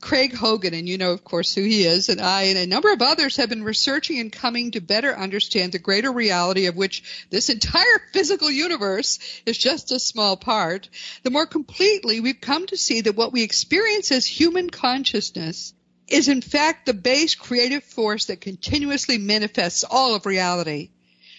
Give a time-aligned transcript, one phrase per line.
[0.00, 2.92] Craig Hogan, and you know, of course, who he is, and I and a number
[2.92, 7.26] of others have been researching and coming to better understand the greater reality of which
[7.30, 10.88] this entire physical universe is just a small part,
[11.22, 15.72] the more completely we've come to see that what we experience as human consciousness
[16.08, 20.90] is in fact the base creative force that continuously manifests all of reality.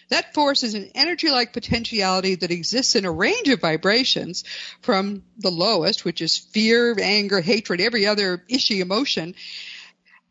[0.09, 4.45] That force is an energy-like potentiality that exists in a range of vibrations
[4.81, 9.35] from the lowest, which is fear, anger, hatred, every other ishy emotion,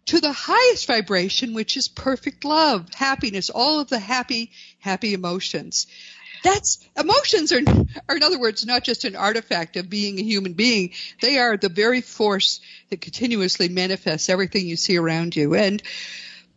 [0.06, 5.86] to the highest vibration, which is perfect love, happiness, all of the happy, happy emotions.
[6.42, 7.62] That's emotions are,
[8.08, 10.92] are in other words, not just an artifact of being a human being.
[11.20, 15.54] They are the very force that continuously manifests everything you see around you.
[15.54, 15.82] And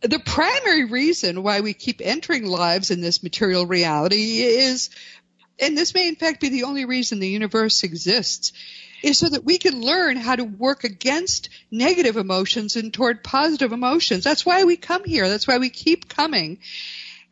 [0.02, 4.90] the primary reason why we keep entering lives in this material reality is,
[5.58, 8.52] and this may in fact be the only reason the universe exists,
[9.02, 13.72] is so that we can learn how to work against negative emotions and toward positive
[13.72, 14.24] emotions.
[14.24, 15.28] That's why we come here.
[15.28, 16.58] That's why we keep coming.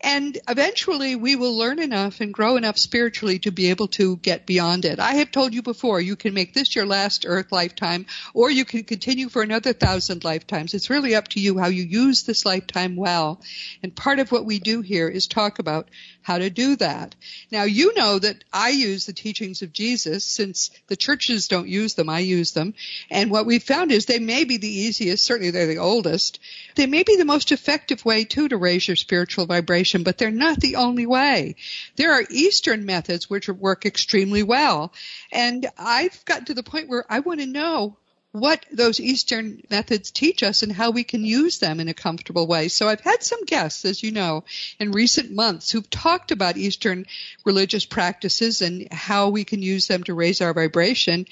[0.01, 4.47] And eventually we will learn enough and grow enough spiritually to be able to get
[4.47, 5.01] beyond it.
[5.01, 8.65] I have told you before, you can make this your last earth lifetime or you
[8.65, 10.73] can continue for another thousand lifetimes.
[10.73, 13.41] It's really up to you how you use this lifetime well.
[13.83, 15.89] And part of what we do here is talk about
[16.29, 17.15] how to do that.
[17.51, 21.95] Now you know that I use the teachings of Jesus since the churches don't use
[21.95, 22.75] them, I use them.
[23.11, 26.39] And what we've found is they may be the easiest, certainly they're the oldest.
[26.75, 30.31] They may be the most effective way too to raise your spiritual vibration, but they're
[30.31, 31.57] not the only way.
[31.97, 34.93] There are Eastern methods which work extremely well.
[35.33, 37.97] And I've gotten to the point where I want to know
[38.33, 42.47] what those Eastern methods teach us and how we can use them in a comfortable
[42.47, 42.69] way.
[42.69, 44.45] So I've had some guests, as you know,
[44.79, 47.07] in recent months who've talked about Eastern
[47.45, 51.27] religious practices and how we can use them to raise our vibration.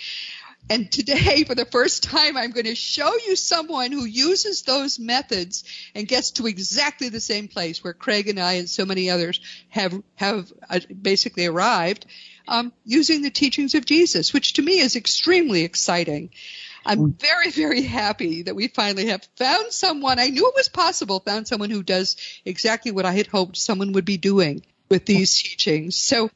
[0.68, 4.98] And today, for the first time, I'm going to show you someone who uses those
[4.98, 5.62] methods
[5.94, 9.40] and gets to exactly the same place where Craig and I and so many others
[9.68, 12.06] have have uh, basically arrived,
[12.48, 16.30] um, using the teachings of Jesus, which to me is extremely exciting.
[16.84, 20.20] I'm very, very happy that we finally have found someone.
[20.20, 23.92] I knew it was possible, found someone who does exactly what I had hoped someone
[23.92, 25.96] would be doing with these teachings.
[25.96, 26.30] So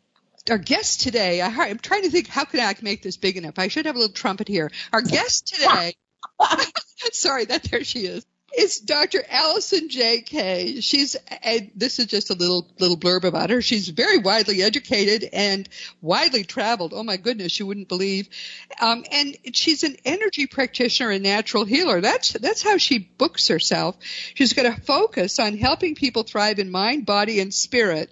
[0.49, 3.59] our guest today, I, am trying to think, how can I make this big enough?
[3.59, 4.71] I should have a little trumpet here.
[4.93, 5.95] Our guest today,
[7.13, 8.25] sorry, that there she is.
[8.53, 9.23] It's Dr.
[9.29, 10.23] Allison J.
[10.23, 11.17] Kay She's,
[11.77, 13.63] this is just a little, little blurb about her.
[13.63, 15.69] She's very widely educated and
[16.01, 16.93] widely traveled.
[16.93, 18.29] Oh my goodness, you wouldn't believe.
[18.81, 22.01] Um, and she's an energy practitioner and natural healer.
[22.01, 23.97] That's, that's how she books herself.
[24.35, 28.11] She's going to focus on helping people thrive in mind, body, and spirit.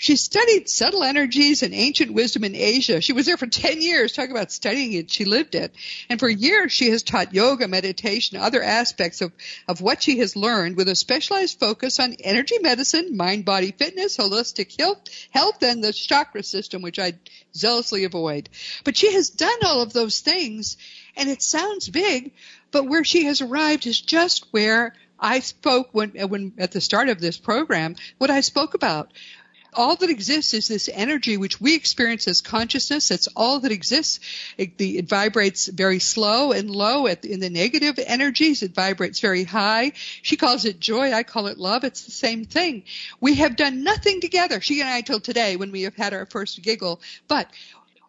[0.00, 3.00] She studied subtle energies and ancient wisdom in Asia.
[3.00, 4.12] She was there for 10 years.
[4.12, 5.10] Talk about studying it.
[5.10, 5.74] She lived it.
[6.08, 9.32] And for years, she has taught yoga, meditation, other aspects of,
[9.66, 14.16] of what she has learned with a specialized focus on energy medicine, mind, body fitness,
[14.16, 15.00] holistic health,
[15.30, 17.14] health, and the chakra system, which I
[17.52, 18.48] zealously avoid.
[18.84, 20.76] But she has done all of those things,
[21.16, 22.32] and it sounds big,
[22.70, 27.08] but where she has arrived is just where I spoke when, when at the start
[27.08, 29.12] of this program, what I spoke about
[29.78, 33.08] all that exists is this energy which we experience as consciousness.
[33.08, 34.18] That's all that exists.
[34.58, 38.64] It, the, it vibrates very slow and low at, in the negative energies.
[38.64, 39.92] It vibrates very high.
[40.22, 41.12] She calls it joy.
[41.12, 41.84] I call it love.
[41.84, 42.82] It's the same thing.
[43.20, 44.60] We have done nothing together.
[44.60, 47.48] She and I till today when we have had our first giggle, but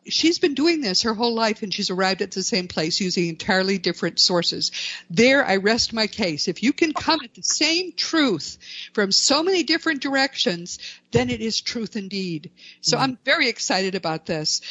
[0.05, 3.27] she's been doing this her whole life and she's arrived at the same place using
[3.27, 4.71] entirely different sources.
[5.09, 6.47] There I rest my case.
[6.47, 8.57] If you can come at the same truth
[8.93, 10.79] from so many different directions,
[11.11, 12.51] then it is truth indeed.
[12.81, 13.03] So mm-hmm.
[13.03, 14.61] I'm very excited about this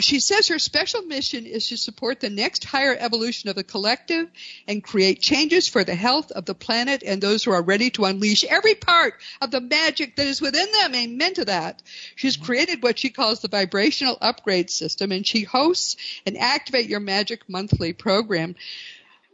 [0.00, 4.28] she says her special mission is to support the next higher evolution of the collective
[4.68, 8.04] and create changes for the health of the planet and those who are ready to
[8.04, 10.94] unleash every part of the magic that is within them.
[10.94, 11.82] Amen to that.
[12.16, 12.46] She's mm-hmm.
[12.46, 17.48] created what she calls the vibrational upgrade system and she hosts an Activate Your Magic
[17.48, 18.54] monthly program.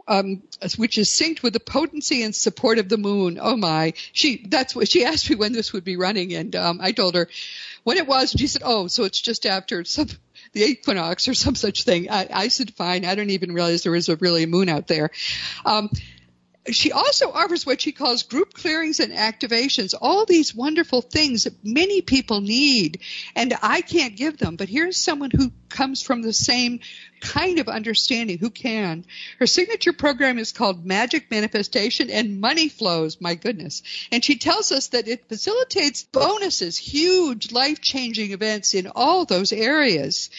[0.08, 0.44] Um,
[0.76, 3.40] which is synced with the potency and support of the moon.
[3.42, 3.92] Oh my!
[4.12, 7.16] She that's what she asked me when this would be running, and um, I told
[7.16, 7.28] her
[7.82, 8.30] when it was.
[8.30, 10.06] She said, "Oh, so it's just after some
[10.56, 12.10] the equinox or some such thing.
[12.10, 13.04] I, I said, fine.
[13.04, 15.10] I don't even realize there is a really moon out there.
[15.66, 15.90] Um,
[16.70, 21.64] she also offers what she calls group clearings and activations, all these wonderful things that
[21.64, 23.00] many people need,
[23.34, 24.56] and I can't give them.
[24.56, 26.80] But here's someone who comes from the same
[27.20, 29.04] kind of understanding who can.
[29.38, 33.82] Her signature program is called Magic Manifestation and Money Flows, my goodness.
[34.12, 39.52] And she tells us that it facilitates bonuses, huge life changing events in all those
[39.52, 40.30] areas.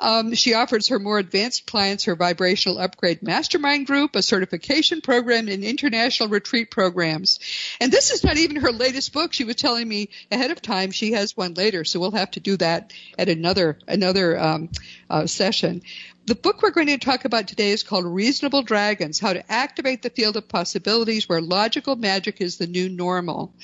[0.00, 5.48] Um, she offers her more advanced clients her vibrational upgrade mastermind group, a certification program,
[5.48, 7.40] and international retreat programs.
[7.80, 9.32] And this is not even her latest book.
[9.32, 12.40] She was telling me ahead of time she has one later, so we'll have to
[12.40, 14.68] do that at another another um,
[15.10, 15.82] uh, session.
[16.28, 20.02] The book we're going to talk about today is called Reasonable Dragons How to Activate
[20.02, 23.54] the Field of Possibilities Where Logical Magic is the New Normal.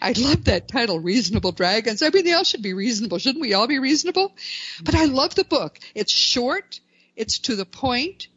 [0.00, 2.00] I love that title, Reasonable Dragons.
[2.00, 3.18] I mean, they all should be reasonable.
[3.18, 4.36] Shouldn't we all be reasonable?
[4.84, 5.80] But I love the book.
[5.96, 6.78] It's short,
[7.16, 8.28] it's to the point,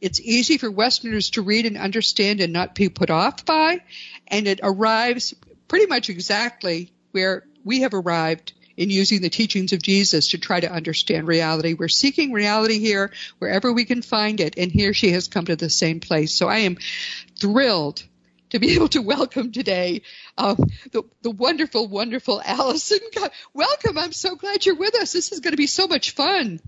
[0.00, 3.82] it's easy for Westerners to read and understand and not be put off by,
[4.26, 5.32] and it arrives
[5.68, 10.60] pretty much exactly where we have arrived in using the teachings of Jesus to try
[10.60, 11.74] to understand reality.
[11.74, 15.56] We're seeking reality here wherever we can find it, and here she has come to
[15.56, 16.32] the same place.
[16.32, 16.78] So I am
[17.40, 18.04] thrilled
[18.50, 20.02] to be able to welcome today
[20.38, 20.54] uh,
[20.92, 23.00] the, the wonderful, wonderful Allison.
[23.52, 23.98] Welcome.
[23.98, 25.12] I'm so glad you're with us.
[25.12, 26.60] This is going to be so much fun.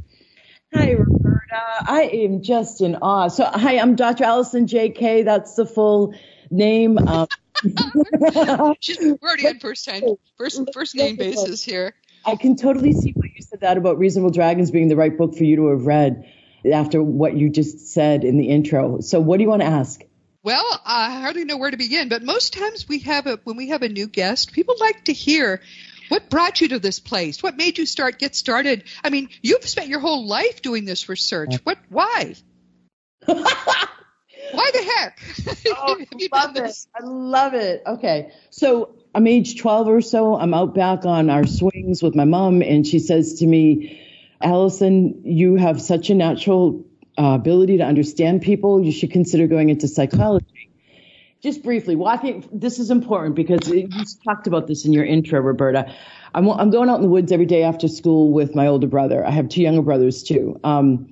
[0.74, 1.62] Hi, Roberta.
[1.86, 3.28] I am just in awe.
[3.28, 4.24] So, hi, I'm Dr.
[4.24, 4.90] Allison J.
[4.90, 6.14] Kay That's the full
[6.50, 6.98] name.
[6.98, 7.26] Um,
[8.80, 10.02] She's, we're already on first time,
[10.36, 11.94] first first name basis here.
[12.24, 15.36] I can totally see what you said that about Reasonable Dragons being the right book
[15.36, 16.30] for you to have read
[16.70, 19.00] after what you just said in the intro.
[19.00, 20.02] So, what do you want to ask?
[20.42, 23.68] Well, I hardly know where to begin, but most times we have a when we
[23.68, 25.60] have a new guest, people like to hear
[26.08, 27.42] what brought you to this place?
[27.42, 28.84] What made you start get started?
[29.04, 31.54] I mean, you've spent your whole life doing this research.
[31.62, 32.34] What why?
[34.52, 35.20] Why the heck?
[35.68, 35.96] Oh,
[36.32, 36.76] I love it.
[36.94, 37.82] I love it.
[37.86, 38.32] Okay.
[38.50, 40.36] So I'm age 12 or so.
[40.36, 44.00] I'm out back on our swings with my mom, and she says to me,
[44.40, 46.84] Allison, you have such a natural
[47.18, 48.82] uh, ability to understand people.
[48.82, 50.46] You should consider going into psychology.
[51.42, 53.88] Just briefly, walking, this is important because you
[54.24, 55.94] talked about this in your intro, Roberta.
[56.34, 59.26] I'm, I'm going out in the woods every day after school with my older brother.
[59.26, 60.60] I have two younger brothers too.
[60.64, 61.10] Um,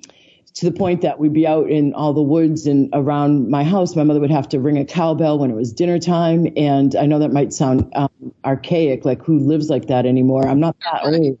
[0.55, 3.95] to the point that we'd be out in all the woods and around my house.
[3.95, 6.47] My mother would have to ring a cowbell when it was dinner time.
[6.57, 8.09] And I know that might sound um,
[8.43, 10.47] archaic, like who lives like that anymore?
[10.47, 11.37] I'm not that old,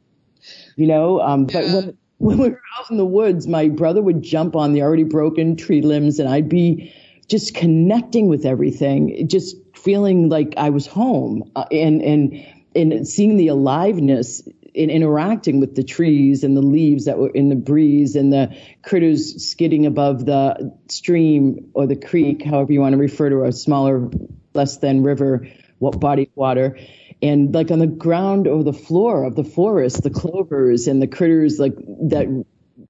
[0.75, 1.21] you know.
[1.21, 1.75] Um, but yeah.
[1.75, 5.03] when, when we were out in the woods, my brother would jump on the already
[5.03, 6.93] broken tree limbs, and I'd be
[7.27, 12.45] just connecting with everything, just feeling like I was home, uh, and and
[12.75, 14.47] and seeing the aliveness
[14.79, 18.55] in interacting with the trees and the leaves that were in the breeze and the
[18.81, 23.51] critters skidding above the stream or the creek, however you want to refer to a
[23.51, 24.09] smaller,
[24.53, 25.45] less than river
[25.79, 26.79] what body of water.
[27.21, 31.07] And like on the ground or the floor of the forest, the clovers and the
[31.07, 32.45] critters like that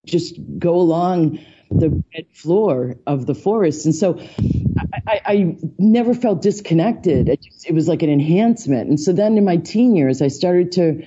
[0.06, 1.40] just go along
[1.72, 3.88] the red floor of the forest.
[3.88, 4.20] And so
[5.08, 7.30] I, I never felt disconnected.
[7.30, 8.90] It, just, it was like an enhancement.
[8.90, 11.04] And so then in my teen years, I started to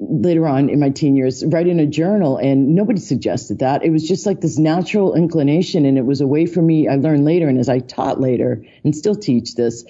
[0.00, 3.84] later on in my teen years write in a journal and nobody suggested that.
[3.84, 6.96] It was just like this natural inclination and it was a way for me i
[6.96, 9.84] learned later and as i taught later and still teach this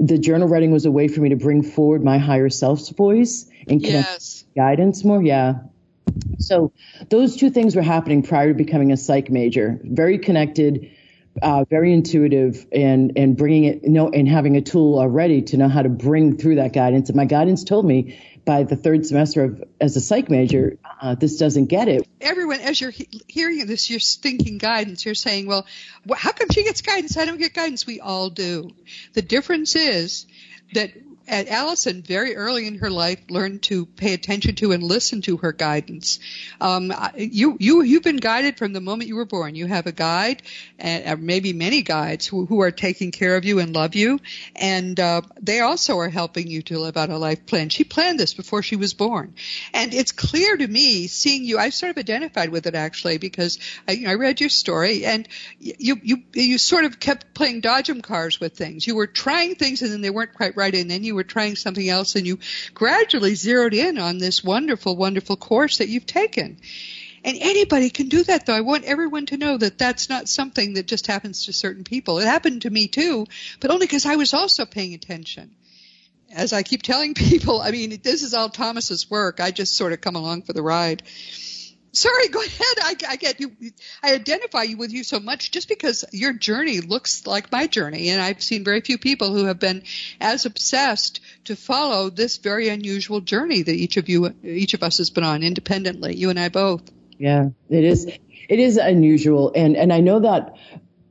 [0.00, 3.46] the journal writing was a way for me to bring forward my higher self's voice
[3.66, 4.44] and yes.
[4.54, 5.54] guidance more yeah.
[6.38, 6.72] So
[7.10, 9.78] those two things were happening prior to becoming a psych major.
[9.84, 10.90] Very connected
[11.42, 15.56] uh, very intuitive and and bringing it you know and having a tool already to
[15.56, 17.08] know how to bring through that guidance.
[17.08, 21.14] And my guidance told me by the third semester of as a psych major, uh,
[21.14, 22.08] this doesn't get it.
[22.18, 25.04] Everyone, as you're he- hearing this, you're thinking guidance.
[25.04, 25.66] You're saying, well,
[26.08, 27.18] wh- how come she gets guidance?
[27.18, 27.86] I don't get guidance.
[27.86, 28.70] We all do.
[29.12, 30.24] The difference is
[30.72, 30.92] that
[31.28, 35.36] and Allison very early in her life learned to pay attention to and listen to
[35.38, 36.18] her guidance.
[36.60, 39.54] Um, you you you've been guided from the moment you were born.
[39.54, 40.42] You have a guide,
[40.78, 44.20] and maybe many guides who, who are taking care of you and love you,
[44.56, 47.68] and uh, they also are helping you to live out a life plan.
[47.68, 49.34] She planned this before she was born,
[49.74, 51.58] and it's clear to me seeing you.
[51.58, 55.04] I've sort of identified with it actually because I, you know, I read your story,
[55.04, 58.86] and you you you sort of kept playing dodgem cars with things.
[58.86, 61.56] You were trying things and then they weren't quite right, and then you were trying
[61.56, 62.38] something else and you
[62.72, 66.58] gradually zeroed in on this wonderful, wonderful course that you've taken.
[67.24, 68.54] And anybody can do that though.
[68.54, 72.18] I want everyone to know that that's not something that just happens to certain people.
[72.20, 73.26] It happened to me too,
[73.60, 75.50] but only because I was also paying attention.
[76.34, 79.40] As I keep telling people, I mean, this is all Thomas's work.
[79.40, 81.02] I just sort of come along for the ride.
[81.92, 82.76] Sorry, go ahead.
[82.82, 83.52] I, I, get you.
[84.02, 88.10] I identify you with you so much just because your journey looks like my journey,
[88.10, 89.82] and I've seen very few people who have been
[90.20, 94.98] as obsessed to follow this very unusual journey that each of you, each of us,
[94.98, 96.14] has been on independently.
[96.14, 96.82] You and I both.
[97.18, 98.06] Yeah, it is.
[98.06, 100.56] It is unusual, and and I know that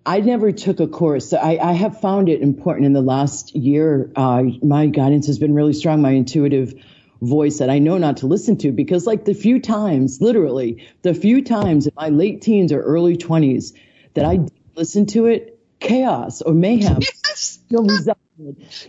[0.07, 1.33] I never took a course.
[1.33, 4.09] I, I have found it important in the last year.
[4.15, 6.01] Uh, my guidance has been really strong.
[6.01, 6.75] My intuitive
[7.21, 11.13] voice that I know not to listen to because, like, the few times, literally, the
[11.13, 13.73] few times in my late teens or early 20s
[14.13, 14.39] that I
[14.75, 17.59] listened to it, chaos or mayhem yes.
[17.65, 17.87] still.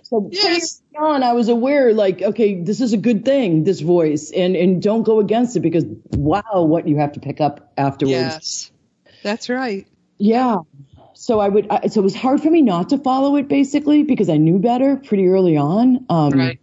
[0.03, 0.83] So yes.
[0.97, 4.83] on, I was aware, like, okay, this is a good thing, this voice, and and
[4.83, 8.13] don't go against it because wow, what you have to pick up afterwards.
[8.13, 8.73] Yes,
[9.23, 9.87] that's right.
[10.19, 10.59] Yeah
[11.19, 14.05] so I would, I, so it was hard for me not to follow it basically
[14.05, 16.07] because I knew better pretty early on.
[16.09, 16.61] Um, right.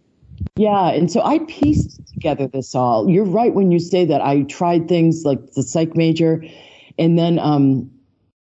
[0.56, 0.88] Yeah.
[0.88, 3.10] And so I pieced together this all.
[3.10, 6.44] You're right when you say that I tried things like the psych major
[6.98, 7.90] and then, um,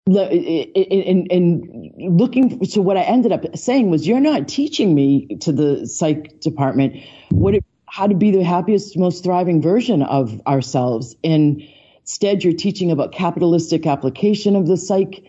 [0.08, 5.52] and, and looking so what I ended up saying was you're not teaching me to
[5.52, 6.96] the psych department
[7.32, 11.62] what it, how to be the happiest most thriving version of ourselves and
[12.00, 15.26] instead you're teaching about capitalistic application of the psych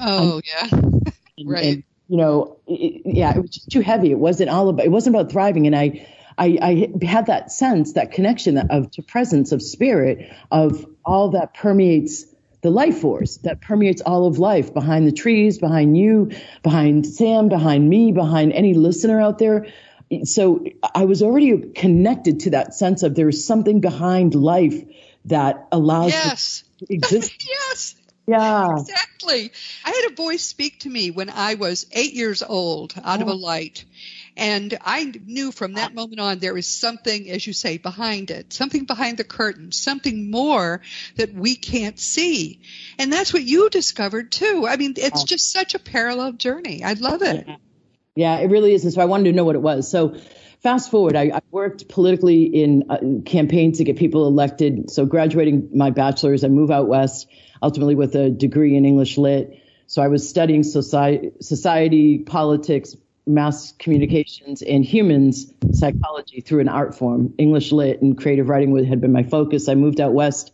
[0.00, 0.68] Oh yeah,
[1.44, 1.64] right.
[1.64, 4.10] And, you know, it, yeah, it was just too heavy.
[4.10, 4.84] It wasn't all about.
[4.84, 6.06] It wasn't about thriving, and I.
[6.40, 11.52] I, I had that sense, that connection of to presence of spirit of all that
[11.52, 12.26] permeates
[12.60, 16.30] the life force that permeates all of life behind the trees, behind you,
[16.62, 19.66] behind Sam, behind me, behind any listener out there.
[20.24, 24.82] So I was already connected to that sense of there's something behind life
[25.26, 26.64] that allows yes.
[26.78, 27.46] to exist.
[27.48, 27.94] yes.
[28.28, 28.78] Yeah.
[28.78, 29.50] Exactly.
[29.84, 33.28] I had a voice speak to me when I was eight years old out of
[33.28, 33.86] a light.
[34.36, 38.52] And I knew from that moment on there was something, as you say, behind it,
[38.52, 40.82] something behind the curtain, something more
[41.16, 42.60] that we can't see.
[42.98, 44.66] And that's what you discovered too.
[44.68, 46.84] I mean, it's just such a parallel journey.
[46.84, 47.46] I love it.
[47.48, 47.56] Yeah,
[48.14, 48.84] yeah it really is.
[48.84, 49.90] And so I wanted to know what it was.
[49.90, 50.16] So
[50.62, 54.90] fast forward, I, I worked politically in uh, campaigns to get people elected.
[54.90, 57.26] So graduating my bachelor's, I move out west
[57.62, 59.62] ultimately with a degree in English Lit.
[59.86, 62.96] So I was studying society, society politics,
[63.26, 67.34] mass communications, and humans psychology through an art form.
[67.38, 69.68] English Lit and creative writing had been my focus.
[69.68, 70.52] I moved out west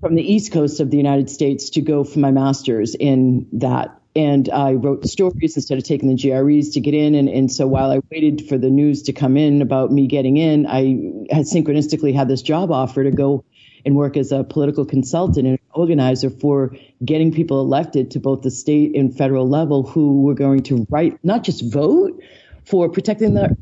[0.00, 4.00] from the east coast of the United States to go for my master's in that.
[4.14, 7.14] And I wrote stories instead of taking the GREs to get in.
[7.14, 10.36] And, and so while I waited for the news to come in about me getting
[10.36, 13.44] in, I had synchronistically had this job offer to go
[13.88, 18.50] and work as a political consultant and organizer for getting people elected to both the
[18.50, 22.22] state and federal level who were going to write, not just vote
[22.66, 23.56] for protecting the,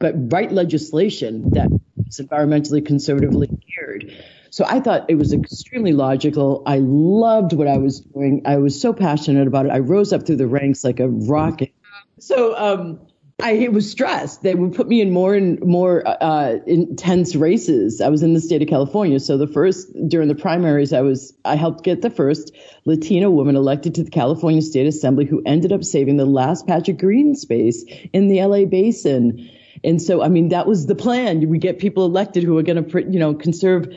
[0.00, 1.68] but write legislation that
[2.08, 4.12] is environmentally conservatively geared.
[4.50, 6.64] So I thought it was extremely logical.
[6.66, 8.42] I loved what I was doing.
[8.44, 9.70] I was so passionate about it.
[9.70, 11.72] I rose up through the ranks like a rocket.
[12.18, 13.00] So um,
[13.42, 14.42] I it was stressed.
[14.42, 18.00] They would put me in more and more uh, intense races.
[18.00, 21.34] I was in the state of California, so the first during the primaries, I was
[21.44, 25.72] I helped get the first Latina woman elected to the California State Assembly, who ended
[25.72, 29.50] up saving the last patch of green space in the LA Basin.
[29.82, 31.48] And so, I mean, that was the plan.
[31.48, 33.92] We get people elected who are going to, you know, conserve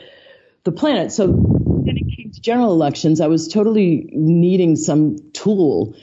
[0.64, 1.12] the planet.
[1.12, 5.94] So, when it came to general elections, I was totally needing some tool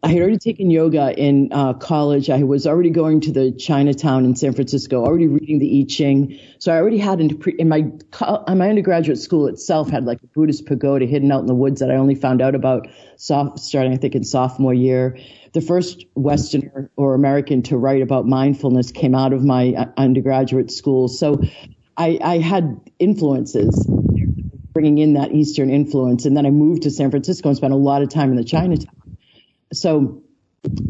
[0.00, 2.30] I had already taken yoga in uh, college.
[2.30, 6.38] I was already going to the Chinatown in San Francisco, already reading the I Ching.
[6.60, 10.26] So I already had in, in my in my undergraduate school itself had like a
[10.28, 12.86] Buddhist pagoda hidden out in the woods that I only found out about
[13.16, 15.18] soft, starting I think in sophomore year.
[15.52, 20.70] The first Westerner or American to write about mindfulness came out of my uh, undergraduate
[20.70, 21.08] school.
[21.08, 21.42] So
[21.96, 23.84] I, I had influences
[24.72, 27.76] bringing in that Eastern influence, and then I moved to San Francisco and spent a
[27.76, 28.94] lot of time in the Chinatown
[29.72, 30.22] so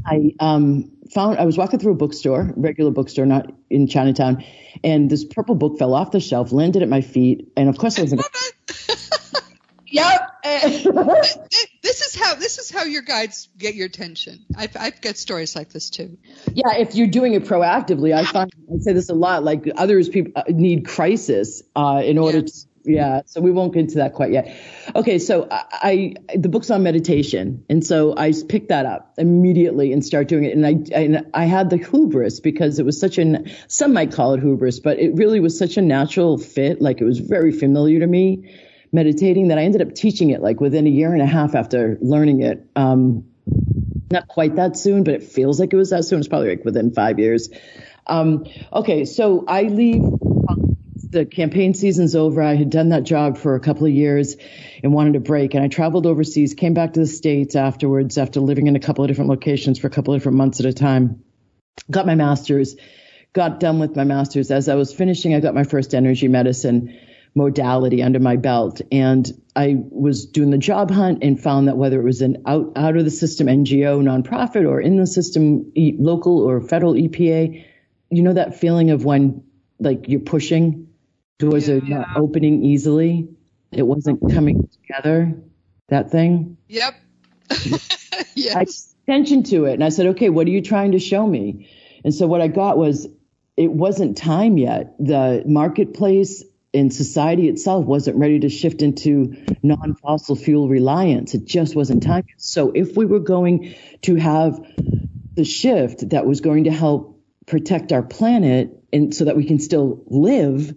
[0.06, 4.44] I um, found I was walking through a bookstore, regular bookstore, not in Chinatown,
[4.82, 7.98] and this purple book fell off the shelf, landed at my feet, and of course
[7.98, 8.12] I was.
[8.12, 8.20] In-
[9.86, 10.20] yep.
[10.42, 14.44] this is how this is how your guides get your attention.
[14.56, 16.18] I've I've got stories like this too.
[16.52, 19.44] Yeah, if you're doing it proactively, I find I say this a lot.
[19.44, 22.52] Like others, people uh, need crisis uh, in order to
[22.88, 24.56] yeah, so we won't get into that quite yet.
[24.94, 29.92] Okay, so I, I, the book's on meditation, and so I picked that up immediately
[29.92, 30.56] and start doing it.
[30.56, 34.34] And I and I had the hubris because it was such an some might call
[34.34, 36.80] it hubris, but it really was such a natural fit.
[36.80, 38.54] Like it was very familiar to me,
[38.92, 41.98] meditating that I ended up teaching it like within a year and a half after
[42.00, 42.66] learning it.
[42.74, 43.24] Um,
[44.10, 46.18] not quite that soon, but it feels like it was that soon.
[46.20, 47.50] It's probably like within five years.
[48.06, 50.02] Um, okay, so I leave
[51.10, 52.42] the campaign season's over.
[52.42, 54.36] I had done that job for a couple of years
[54.82, 55.54] and wanted a break.
[55.54, 59.04] And I traveled overseas, came back to the States afterwards after living in a couple
[59.04, 61.22] of different locations for a couple of different months at a time.
[61.90, 62.76] Got my master's,
[63.32, 64.50] got done with my master's.
[64.50, 66.98] As I was finishing, I got my first energy medicine
[67.34, 68.80] modality under my belt.
[68.90, 72.72] And I was doing the job hunt and found that whether it was an out,
[72.76, 77.64] out of the system NGO nonprofit or in the system local or federal EPA,
[78.10, 79.44] you know that feeling of when
[79.78, 80.87] like you're pushing
[81.38, 81.76] doors Yeah.
[81.76, 83.28] are not opening easily.
[83.72, 85.34] It wasn't coming together.
[85.88, 86.56] That thing.
[86.68, 86.94] Yep.
[87.50, 88.94] I yes.
[89.06, 91.68] paid attention to it and I said, okay, what are you trying to show me?
[92.04, 93.06] And so what I got was
[93.56, 94.94] it wasn't time yet.
[94.98, 101.34] The marketplace and society itself wasn't ready to shift into non-fossil fuel reliance.
[101.34, 102.24] It just wasn't time.
[102.28, 102.40] yet.
[102.40, 104.60] So if we were going to have
[105.34, 109.58] the shift that was going to help protect our planet and so that we can
[109.58, 110.74] still live,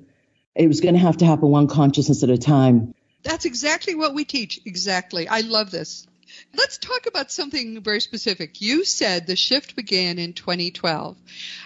[0.55, 2.93] it was going to have to happen one consciousness at a time.
[3.24, 4.60] That's exactly what we teach.
[4.65, 5.27] Exactly.
[5.27, 6.08] I love this.
[6.55, 8.62] Let's talk about something very specific.
[8.62, 11.17] You said the shift began in 2012.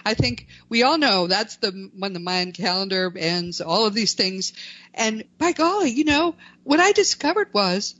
[0.04, 4.14] I think we all know that's the when the Mayan calendar ends, all of these
[4.14, 4.54] things.
[4.94, 7.96] And by golly, you know, what I discovered was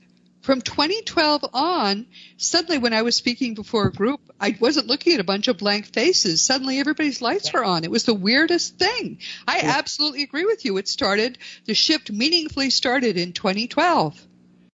[0.46, 2.06] from 2012 on,
[2.38, 5.58] suddenly when I was speaking before a group, I wasn't looking at a bunch of
[5.58, 6.46] blank faces.
[6.46, 7.84] Suddenly everybody's lights were on.
[7.84, 9.18] It was the weirdest thing.
[9.48, 10.78] I absolutely agree with you.
[10.78, 14.22] It started, the shift meaningfully started in 2012.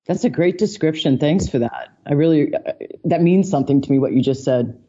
[0.08, 1.18] That's a great description.
[1.18, 1.90] Thanks for that.
[2.06, 2.60] I really, uh,
[3.04, 4.82] that means something to me, what you just said.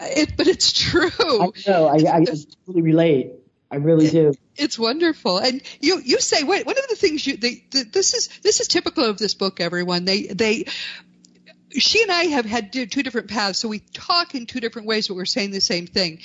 [0.00, 1.10] It, but it's true.
[1.20, 1.86] I know.
[1.86, 2.24] I, I
[2.66, 3.34] really relate.
[3.74, 4.32] I really do.
[4.56, 8.60] It's wonderful, and you you say one of the things you they, this is this
[8.60, 9.60] is typical of this book.
[9.60, 10.66] Everyone they they
[11.76, 15.08] she and I have had two different paths, so we talk in two different ways,
[15.08, 16.20] but we're saying the same thing.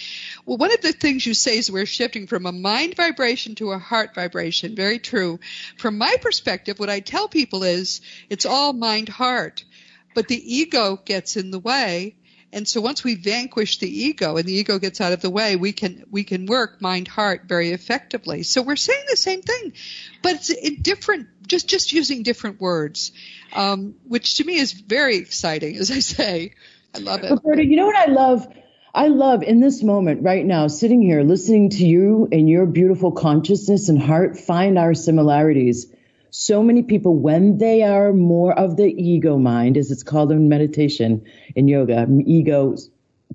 [0.45, 3.71] Well, one of the things you say is we're shifting from a mind vibration to
[3.71, 4.75] a heart vibration.
[4.75, 5.39] Very true.
[5.79, 9.65] From my perspective, what I tell people is it's all mind heart,
[10.13, 12.15] but the ego gets in the way.
[12.51, 15.55] And so once we vanquish the ego and the ego gets out of the way,
[15.55, 18.43] we can we can work mind heart very effectively.
[18.43, 19.73] So we're saying the same thing,
[20.23, 23.11] but it's in different just just using different words,
[23.53, 25.77] um, which to me is very exciting.
[25.77, 26.53] As I say,
[26.95, 27.31] I love it.
[27.31, 28.47] Roberta, you know what I love?
[28.93, 33.11] I love in this moment right now, sitting here listening to you and your beautiful
[33.11, 35.93] consciousness and heart find our similarities.
[36.31, 40.49] So many people, when they are more of the ego mind, as it's called in
[40.49, 42.75] meditation, in yoga, ego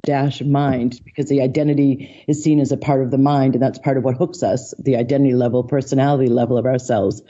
[0.03, 3.79] dash mind, because the identity is seen as a part of the mind, and that's
[3.79, 7.23] part of what hooks us, the identity level, personality level of ourselves.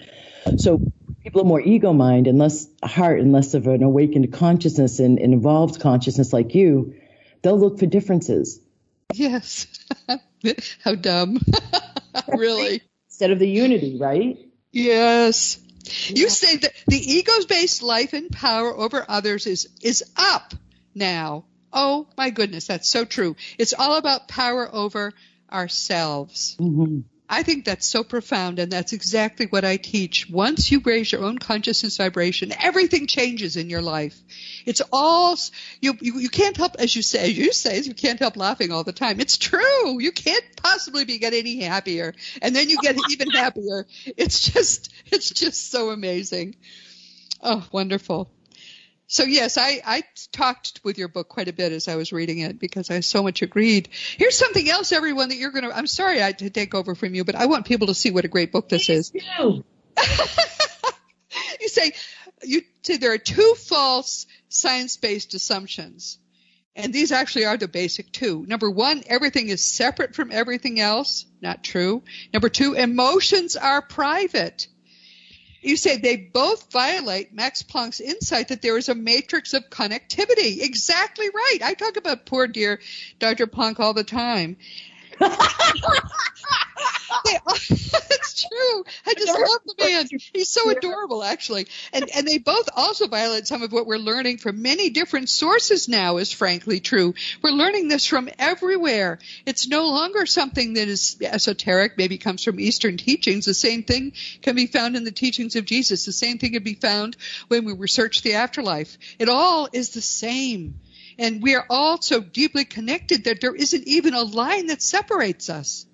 [0.56, 0.80] So
[1.22, 5.18] people are more ego mind and less heart and less of an awakened consciousness and,
[5.18, 6.94] and evolved consciousness like you,
[7.42, 8.60] they'll look for differences
[9.12, 9.66] Yes.
[10.84, 11.40] How dumb.
[12.28, 12.82] really.
[13.06, 14.38] instead of the unity, right?
[14.74, 15.60] Yes.
[16.08, 20.52] You say that the ego's based life and power over others is is up
[20.94, 21.44] now.
[21.72, 23.36] Oh my goodness, that's so true.
[23.58, 25.12] It's all about power over
[25.50, 26.56] ourselves.
[26.58, 27.00] Mm-hmm.
[27.34, 30.30] I think that's so profound, and that's exactly what I teach.
[30.30, 34.16] Once you raise your own consciousness vibration, everything changes in your life.
[34.64, 35.36] It's all
[35.80, 35.96] you.
[36.00, 38.92] You, you can't help, as you say, you say, you can't help laughing all the
[38.92, 39.18] time.
[39.18, 40.00] It's true.
[40.00, 43.86] You can't possibly be get any happier, and then you get even happier.
[44.16, 46.54] It's just, it's just so amazing.
[47.42, 48.30] Oh, wonderful.
[49.06, 52.38] So yes, I, I talked with your book quite a bit as I was reading
[52.38, 53.88] it because I so much agreed.
[54.16, 56.94] Here's something else, everyone, that you're going to, I'm sorry I had to take over
[56.94, 59.12] from you, but I want people to see what a great book this is.
[59.14, 59.64] You.
[61.60, 61.92] you say,
[62.42, 66.18] you say there are two false science-based assumptions.
[66.76, 68.44] And these actually are the basic two.
[68.46, 71.24] Number one, everything is separate from everything else.
[71.40, 72.02] Not true.
[72.32, 74.66] Number two, emotions are private.
[75.64, 80.60] You say they both violate Max Planck's insight that there is a matrix of connectivity.
[80.60, 81.58] Exactly right.
[81.62, 82.80] I talk about poor dear
[83.18, 83.46] Dr.
[83.46, 84.58] Planck all the time.
[87.24, 88.84] They- it's true.
[89.06, 90.08] I just love the man.
[90.32, 91.66] He's so adorable, actually.
[91.92, 95.88] And and they both also violate some of what we're learning from many different sources
[95.88, 96.16] now.
[96.18, 97.14] Is frankly true.
[97.42, 99.18] We're learning this from everywhere.
[99.46, 101.96] It's no longer something that is esoteric.
[101.96, 103.46] Maybe comes from Eastern teachings.
[103.46, 106.04] The same thing can be found in the teachings of Jesus.
[106.04, 107.16] The same thing can be found
[107.48, 108.98] when we research the afterlife.
[109.18, 110.80] It all is the same.
[111.18, 115.48] And we are all so deeply connected that there isn't even a line that separates
[115.50, 115.86] us.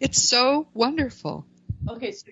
[0.00, 1.44] It's so wonderful.
[1.88, 2.30] Okay, so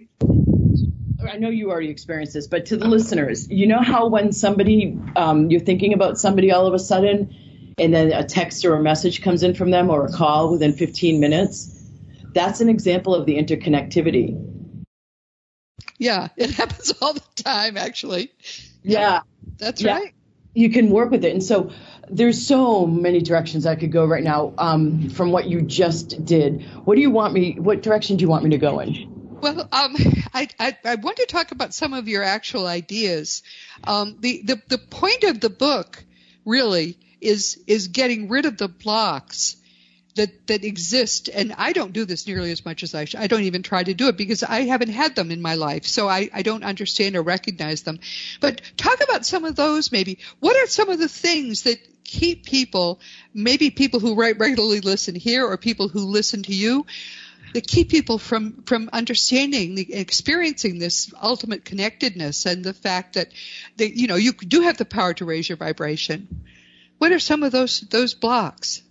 [1.29, 4.99] I know you already experienced this, but to the listeners, you know how when somebody,
[5.17, 8.83] um, you're thinking about somebody all of a sudden, and then a text or a
[8.83, 11.79] message comes in from them or a call within 15 minutes?
[12.35, 14.37] That's an example of the interconnectivity.
[15.99, 18.33] Yeah, it happens all the time, actually.
[18.83, 19.21] Yeah.
[19.59, 19.99] That's Yeah.
[19.99, 20.15] right.
[20.55, 21.33] you can work with it.
[21.33, 21.71] And so
[22.09, 26.65] there's so many directions I could go right now um, from what you just did.
[26.85, 27.57] What do you want me?
[27.59, 29.38] What direction do you want me to go in?
[29.41, 29.97] Well, um,
[30.35, 33.43] I, I, I want to talk about some of your actual ideas.
[33.85, 36.03] Um, the, the, the point of the book
[36.45, 39.57] really is, is getting rid of the blocks
[40.15, 41.29] that, that exist.
[41.33, 43.21] And I don't do this nearly as much as I should.
[43.21, 45.87] I don't even try to do it because I haven't had them in my life.
[45.87, 48.01] So I, I don't understand or recognize them.
[48.41, 50.19] But talk about some of those maybe.
[50.41, 53.01] What are some of the things that keep people,
[53.35, 56.87] maybe people who re- regularly listen here or people who listen to you,
[57.55, 63.29] that keep people from from understanding the experiencing this ultimate connectedness and the fact that
[63.77, 66.45] that you know you do have the power to raise your vibration.
[66.99, 68.83] What are some of those those blocks?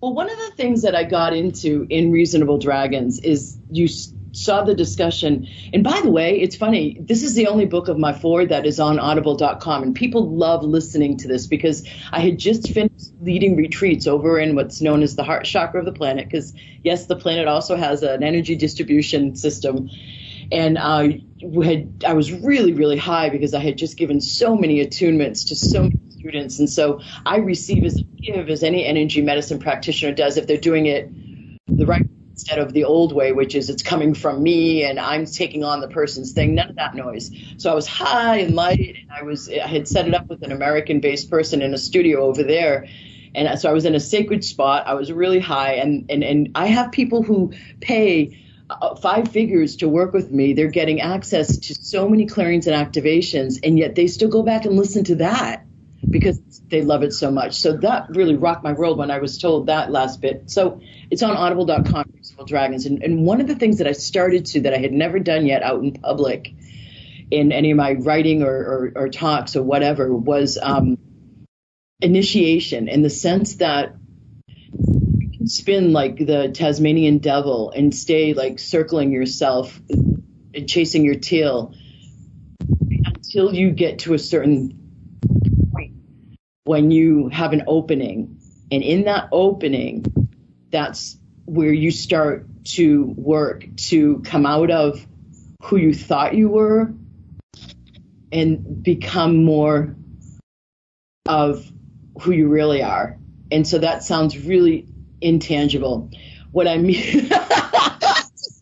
[0.00, 3.86] Well, one of the things that I got into in Reasonable Dragons is you
[4.32, 5.48] saw the discussion.
[5.72, 6.98] And by the way, it's funny.
[7.00, 9.82] This is the only book of my four that is on audible.com.
[9.82, 14.54] And people love listening to this because I had just finished leading retreats over in
[14.54, 16.26] what's known as the heart chakra of the planet.
[16.26, 19.90] Because, yes, the planet also has an energy distribution system.
[20.52, 21.22] And I
[21.62, 25.54] had I was really really high because I had just given so many attunements to
[25.54, 30.36] so many students, and so I receive as give as any energy medicine practitioner does
[30.36, 31.08] if they're doing it
[31.68, 34.98] the right way instead of the old way, which is it's coming from me and
[34.98, 36.54] I'm taking on the person's thing.
[36.54, 37.30] None of that noise.
[37.58, 40.42] So I was high and light, and I was I had set it up with
[40.42, 42.88] an American-based person in a studio over there.
[43.34, 44.86] And so I was in a sacred spot.
[44.86, 48.38] I was really high, and and and I have people who pay
[48.70, 50.54] uh, five figures to work with me.
[50.54, 54.64] They're getting access to so many clearings and activations, and yet they still go back
[54.64, 55.64] and listen to that
[56.08, 57.60] because they love it so much.
[57.60, 60.50] So that really rocked my world when I was told that last bit.
[60.50, 62.86] So it's on audible.com, Beautiful Dragons.
[62.86, 65.46] And, and one of the things that I started to that I had never done
[65.46, 66.54] yet out in public
[67.30, 70.98] in any of my writing or, or, or talks or whatever was um,
[72.00, 73.94] initiation in the sense that
[74.72, 81.14] you can spin like the Tasmanian devil and stay like circling yourself and chasing your
[81.16, 81.74] tail
[83.04, 84.79] until you get to a certain
[86.70, 88.38] when you have an opening.
[88.70, 90.04] And in that opening,
[90.70, 95.04] that's where you start to work to come out of
[95.64, 96.94] who you thought you were
[98.30, 99.96] and become more
[101.26, 101.68] of
[102.20, 103.18] who you really are.
[103.50, 104.86] And so that sounds really
[105.20, 106.08] intangible.
[106.52, 107.26] What I mean,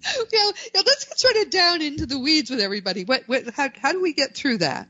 [0.33, 3.69] yeah, yeah, let's get sort of down into the weeds with everybody what, what how,
[3.83, 4.89] how do we get through that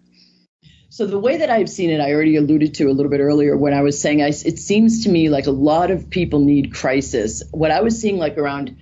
[0.98, 3.56] so the way that I've seen it, I already alluded to a little bit earlier
[3.56, 6.74] when I was saying I, it seems to me like a lot of people need
[6.74, 7.44] crisis.
[7.52, 8.76] What I was seeing like around,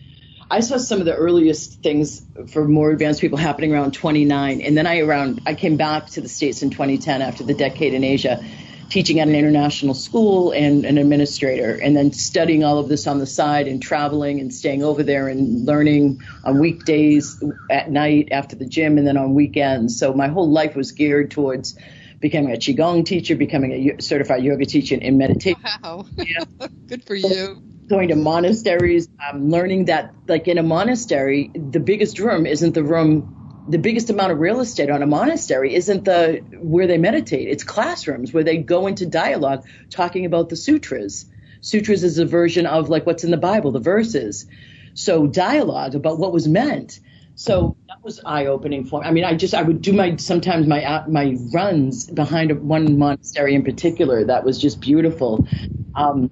[0.51, 4.79] I saw some of the earliest things for more advanced people happening around 29, and
[4.79, 8.03] then I around I came back to the states in 2010 after the decade in
[8.03, 8.43] Asia,
[8.89, 13.19] teaching at an international school and an administrator, and then studying all of this on
[13.19, 18.57] the side and traveling and staying over there and learning on weekdays, at night after
[18.57, 19.99] the gym, and then on weekends.
[19.99, 21.77] So my whole life was geared towards
[22.21, 26.69] becoming a qigong teacher, becoming a certified yoga teacher in meditation, wow Yeah.
[26.89, 32.19] good for you going to monasteries, um, learning that like in a monastery, the biggest
[32.19, 33.33] room isn't the room
[33.69, 37.49] the biggest amount of real estate on a monastery isn't the where they meditate.
[37.49, 41.27] It's classrooms where they go into dialogue talking about the sutras.
[41.63, 44.47] Sutras is a version of like what's in the Bible, the verses.
[44.95, 47.01] So dialogue about what was meant.
[47.37, 49.07] So that was eye opening for me.
[49.07, 52.99] I mean, I just I would do my sometimes my uh, my runs behind one
[52.99, 55.47] monastery in particular that was just beautiful.
[55.95, 56.31] Um,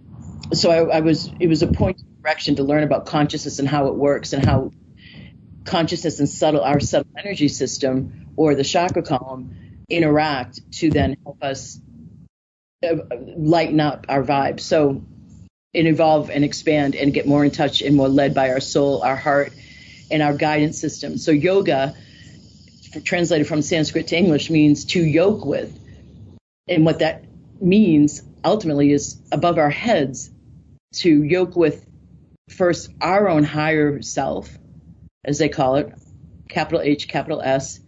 [0.54, 3.68] so I, I was it was a point of direction to learn about consciousness and
[3.68, 4.70] how it works and how
[5.64, 11.42] consciousness and subtle our subtle energy system or the chakra column interact to then help
[11.44, 11.78] us
[12.82, 12.96] uh,
[13.36, 14.58] lighten up our vibe.
[14.58, 15.04] So
[15.74, 19.02] and evolve and expand and get more in touch and more led by our soul,
[19.02, 19.52] our heart,
[20.10, 21.18] and our guidance system.
[21.18, 21.94] So yoga,
[23.04, 25.78] translated from Sanskrit to English, means to yoke with.
[26.68, 27.24] And what that
[27.60, 30.30] means ultimately is above our heads
[30.94, 31.86] to yoke with
[32.48, 34.50] first our own higher self,
[35.24, 35.92] as they call it,
[36.48, 37.80] capital H, capital S,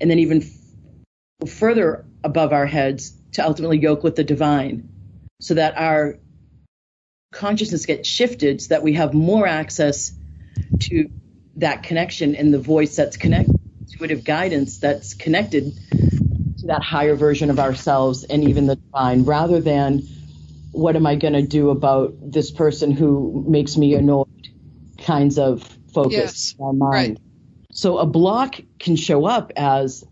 [0.00, 4.88] and then even f- further above our heads to ultimately yoke with the divine,
[5.40, 6.18] so that our
[7.32, 10.12] consciousness gets shifted so that we have more access
[10.78, 11.10] to
[11.56, 15.72] that connection and the voice that's connected, intuitive guidance that's connected
[16.58, 20.02] to that higher version of ourselves and even the divine, rather than
[20.72, 24.48] what am I going to do about this person who makes me annoyed
[24.98, 25.62] kinds of
[25.92, 27.20] focus Yes, our mind.
[27.70, 30.04] So a block can show up as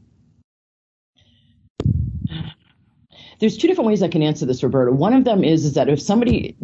[3.41, 4.93] there's two different ways I can answer this, Roberta.
[4.93, 6.57] One of them is is that if somebody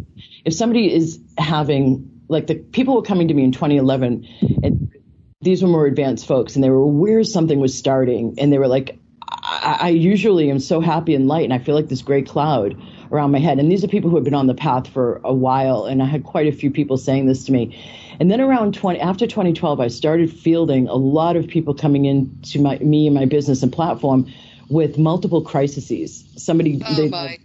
[0.45, 4.25] if somebody is having like the people were coming to me in 2011
[4.63, 4.93] and
[5.41, 8.67] these were more advanced folks and they were aware something was starting and they were
[8.67, 8.97] like
[9.31, 12.81] I, I usually am so happy and light and I feel like this gray cloud
[13.11, 15.33] around my head and these are people who have been on the path for a
[15.33, 17.77] while and I had quite a few people saying this to me
[18.19, 22.61] and then around 20 after 2012 I started fielding a lot of people coming into
[22.61, 24.31] my me and my business and platform
[24.69, 26.23] with multiple crises.
[26.37, 27.37] Somebody, oh they, my.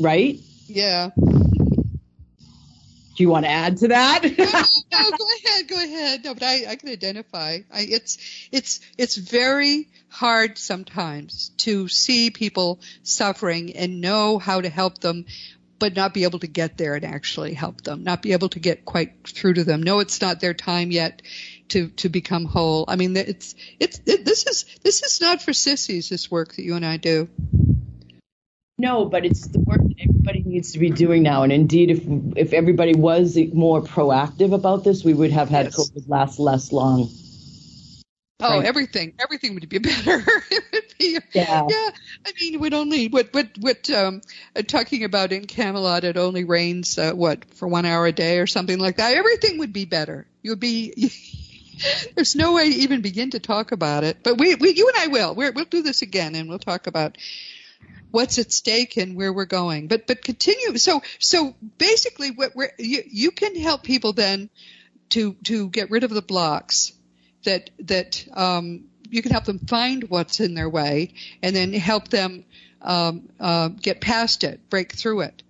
[0.00, 0.38] right?
[0.66, 1.10] Yeah.
[3.20, 4.22] Do you want to add to that?
[4.22, 6.24] no, no, go ahead, go ahead.
[6.24, 7.58] No, but I, I can identify.
[7.70, 8.16] I, it's
[8.50, 15.26] it's it's very hard sometimes to see people suffering and know how to help them
[15.78, 18.58] but not be able to get there and actually help them, not be able to
[18.58, 19.82] get quite through to them.
[19.82, 21.20] No, it's not their time yet
[21.68, 22.86] to to become whole.
[22.88, 26.08] I mean, it's it's it, this is this is not for sissies.
[26.08, 27.28] This work that you and I do.
[28.80, 31.42] No, but it's the work that everybody needs to be doing now.
[31.42, 32.00] And indeed, if
[32.36, 35.76] if everybody was more proactive about this, we would have had yes.
[35.76, 37.10] COVID last less long.
[38.42, 38.64] Oh, right.
[38.64, 40.22] everything, everything would be better.
[40.50, 41.66] it would be, yeah.
[41.68, 41.90] yeah.
[42.26, 44.22] I mean, it would only what what what um
[44.56, 46.04] uh, talking about in Camelot.
[46.04, 49.12] It only rains uh, what for one hour a day or something like that.
[49.12, 50.26] Everything would be better.
[50.40, 51.12] You would be
[52.14, 54.22] There's no way to even begin to talk about it.
[54.22, 55.34] But we, we you and I will.
[55.34, 57.18] we will do this again, and we'll talk about
[58.10, 59.88] what's at stake and where we're going.
[59.88, 60.76] But but continue.
[60.78, 64.50] So so basically, what we're, you you can help people then
[65.10, 66.92] to to get rid of the blocks
[67.44, 72.08] that that um, you can help them find what's in their way, and then help
[72.08, 72.44] them
[72.82, 75.42] um, uh, get past it, break through it.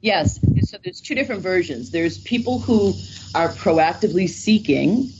[0.00, 0.38] Yes.
[0.62, 1.90] So there's two different versions.
[1.90, 2.94] There's people who
[3.34, 5.10] are proactively seeking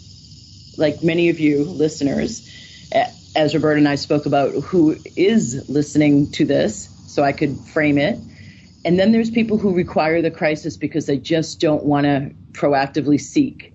[0.79, 2.49] like many of you listeners,
[3.37, 7.99] as Roberta and I spoke about, who is listening to this, so I could frame
[7.99, 8.19] it.
[8.85, 13.21] And then there's people who require the crisis because they just don't want to proactively
[13.21, 13.73] seek.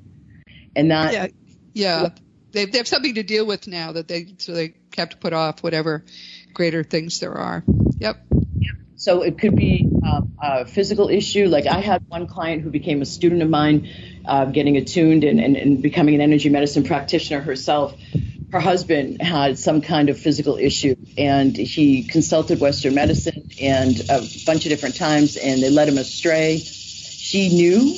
[0.75, 1.13] And that.
[1.13, 1.27] Yeah.
[1.73, 2.09] yeah.
[2.51, 5.33] They, they have something to deal with now that they, so they have to put
[5.33, 6.05] off whatever
[6.53, 7.63] greater things there are.
[7.97, 8.25] Yep.
[8.95, 11.47] So it could be um, a physical issue.
[11.47, 13.89] Like I had one client who became a student of mine,
[14.25, 17.95] uh, getting attuned and, and, and becoming an energy medicine practitioner herself.
[18.53, 24.21] Her husband had some kind of physical issue, and he consulted Western medicine and a
[24.45, 26.59] bunch of different times, and they led him astray.
[26.59, 27.97] She knew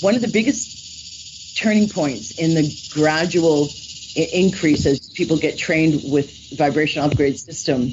[0.00, 3.68] one of the biggest turning points in the gradual
[4.16, 7.92] increase as people get trained with vibration upgrade system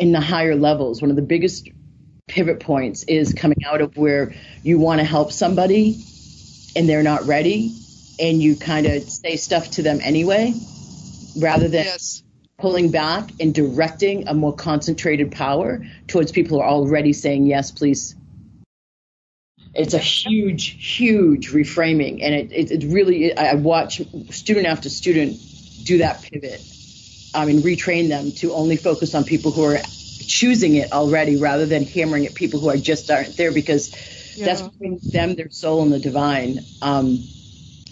[0.00, 1.68] in the higher levels, one of the biggest
[2.26, 4.34] pivot points is coming out of where
[4.64, 6.02] you want to help somebody
[6.74, 7.76] and they're not ready
[8.18, 10.52] and you kind of say stuff to them anyway
[11.38, 12.22] rather than yes.
[12.58, 17.70] pulling back and directing a more concentrated power towards people who are already saying yes
[17.70, 18.14] please
[19.74, 24.00] it's a huge huge reframing and it, it, it really i watch
[24.30, 25.36] student after student
[25.84, 26.60] do that pivot
[27.34, 29.78] I mean, retrain them to only focus on people who are
[30.26, 34.46] choosing it already rather than hammering at people who are just aren't there because yeah.
[34.46, 36.60] that's between them, their soul, and the divine.
[36.80, 37.18] Um,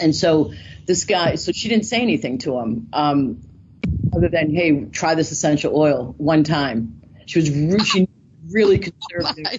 [0.02, 0.52] and so
[0.86, 3.40] this guy, so she didn't say anything to him um,
[4.14, 7.02] other than, hey, try this essential oil one time.
[7.26, 8.08] She was she
[8.50, 9.56] really conservative oh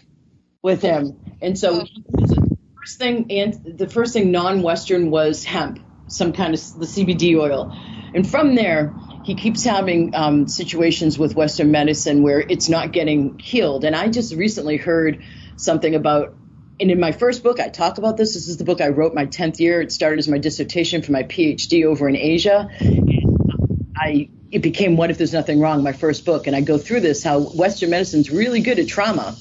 [0.61, 1.19] with him.
[1.41, 1.85] And so oh.
[2.11, 7.39] the first thing, and the first thing non-Western was hemp, some kind of the CBD
[7.39, 7.75] oil.
[8.15, 13.39] And from there, he keeps having um, situations with Western medicine where it's not getting
[13.39, 13.85] healed.
[13.85, 15.23] And I just recently heard
[15.55, 16.35] something about,
[16.83, 18.33] and in my first book, I talk about this.
[18.33, 19.79] This is the book I wrote my 10th year.
[19.79, 22.69] It started as my dissertation for my PhD over in Asia.
[22.81, 26.45] And um, I, it became What If There's Nothing Wrong, my first book.
[26.45, 29.33] And I go through this how Western medicine's really good at trauma,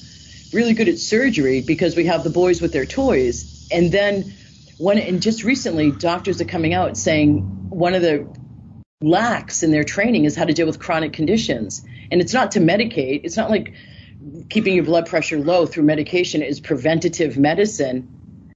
[0.53, 3.67] really good at surgery because we have the boys with their toys.
[3.73, 4.33] And then
[4.77, 8.25] when, and just recently, doctors are coming out saying one of the
[9.01, 11.85] lacks in their training is how to deal with chronic conditions.
[12.09, 13.25] And it's not to medicate.
[13.25, 13.73] It's not like
[14.49, 18.51] keeping your blood pressure low through medication is preventative medicine.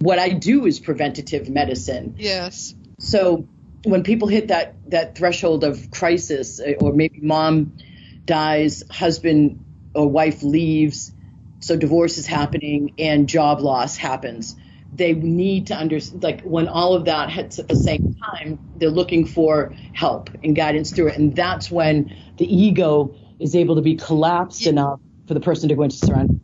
[0.00, 2.14] What I do is preventative medicine.
[2.18, 2.74] Yes.
[2.98, 3.48] So
[3.84, 7.76] when people hit that that threshold of crisis eh, or maybe mom
[8.24, 11.12] dies, husband or wife leaves,
[11.60, 14.56] so divorce is happening and job loss happens
[14.92, 18.90] they need to understand, like when all of that hits at the same time, they're
[18.90, 21.18] looking for help and guidance through it.
[21.18, 24.70] And that's when the ego is able to be collapsed yeah.
[24.70, 26.34] enough for the person to go into surrender.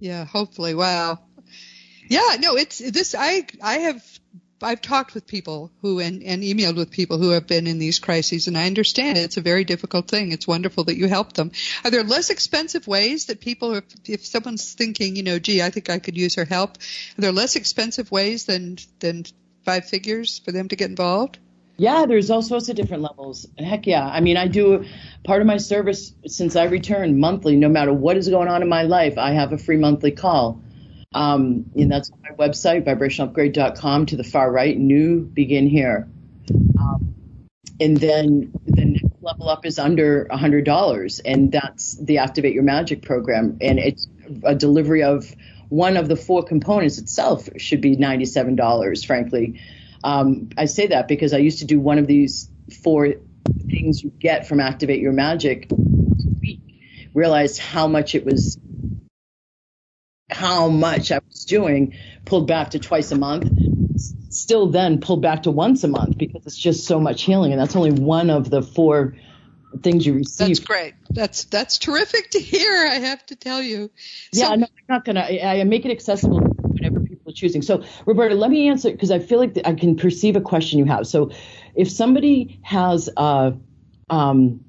[0.00, 0.74] Yeah, hopefully.
[0.74, 1.20] Wow.
[2.08, 3.14] Yeah, no, it's this.
[3.16, 4.04] I I have
[4.60, 8.00] I've talked with people who and, and emailed with people who have been in these
[8.00, 10.32] crises, and I understand it's a very difficult thing.
[10.32, 11.52] It's wonderful that you help them.
[11.84, 15.70] Are there less expensive ways that people, if, if someone's thinking, you know, gee, I
[15.70, 16.78] think I could use her help,
[17.16, 19.26] are there less expensive ways than than
[19.64, 21.38] five figures for them to get involved?
[21.82, 23.44] Yeah, there's all sorts of different levels.
[23.58, 24.06] Heck yeah.
[24.06, 24.84] I mean, I do
[25.24, 28.68] part of my service since I returned monthly, no matter what is going on in
[28.68, 30.62] my life, I have a free monthly call.
[31.12, 36.08] Um, and that's on my website, vibrationalupgrade.com to the far right, new begin here.
[36.78, 37.16] Um,
[37.80, 43.02] and then the next level up is under $100, and that's the Activate Your Magic
[43.02, 43.58] program.
[43.60, 44.06] And it's
[44.44, 45.34] a delivery of
[45.68, 49.60] one of the four components itself should be $97, frankly.
[50.04, 52.50] Um, I say that because I used to do one of these
[52.82, 53.14] four
[53.68, 55.70] things you get from Activate Your Magic
[57.14, 58.58] realized how much it was,
[60.30, 63.50] how much I was doing, pulled back to twice a month,
[64.30, 67.52] still then pulled back to once a month because it's just so much healing.
[67.52, 69.14] And that's only one of the four
[69.82, 70.48] things you receive.
[70.48, 70.94] That's great.
[71.10, 72.86] That's that's terrific to hear.
[72.86, 73.90] I have to tell you.
[74.32, 75.20] So, yeah, no, I'm not gonna.
[75.20, 77.62] I, I make it accessible to whatever people are choosing.
[77.62, 80.84] So, Roberta, let me answer because I feel like I can perceive a question you
[80.86, 81.06] have.
[81.06, 81.30] So,
[81.74, 83.54] if somebody has a
[84.10, 84.60] um,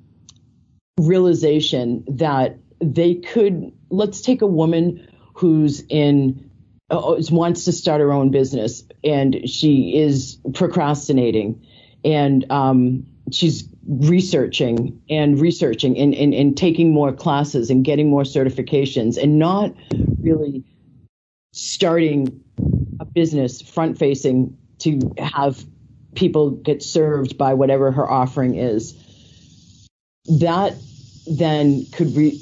[0.97, 6.49] realization that they could, let's take a woman who's in
[6.89, 11.65] uh, wants to start her own business and she is procrastinating
[12.06, 18.23] and um, she's researching and researching and, and, and taking more classes and getting more
[18.23, 19.73] certifications and not
[20.21, 20.63] really
[21.52, 22.42] starting
[22.99, 25.63] a business front facing to have
[26.15, 28.95] people get served by whatever her offering is
[30.25, 30.75] that
[31.25, 32.39] then could re,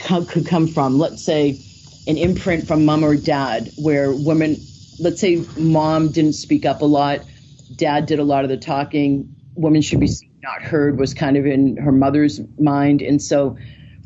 [0.00, 1.58] could come from let's say
[2.06, 4.60] an imprint from mom or dad where women
[4.98, 7.20] let's say mom didn't speak up a lot
[7.76, 11.36] dad did a lot of the talking women should be seen not heard was kind
[11.36, 13.00] of in her mother's mind.
[13.00, 13.56] And so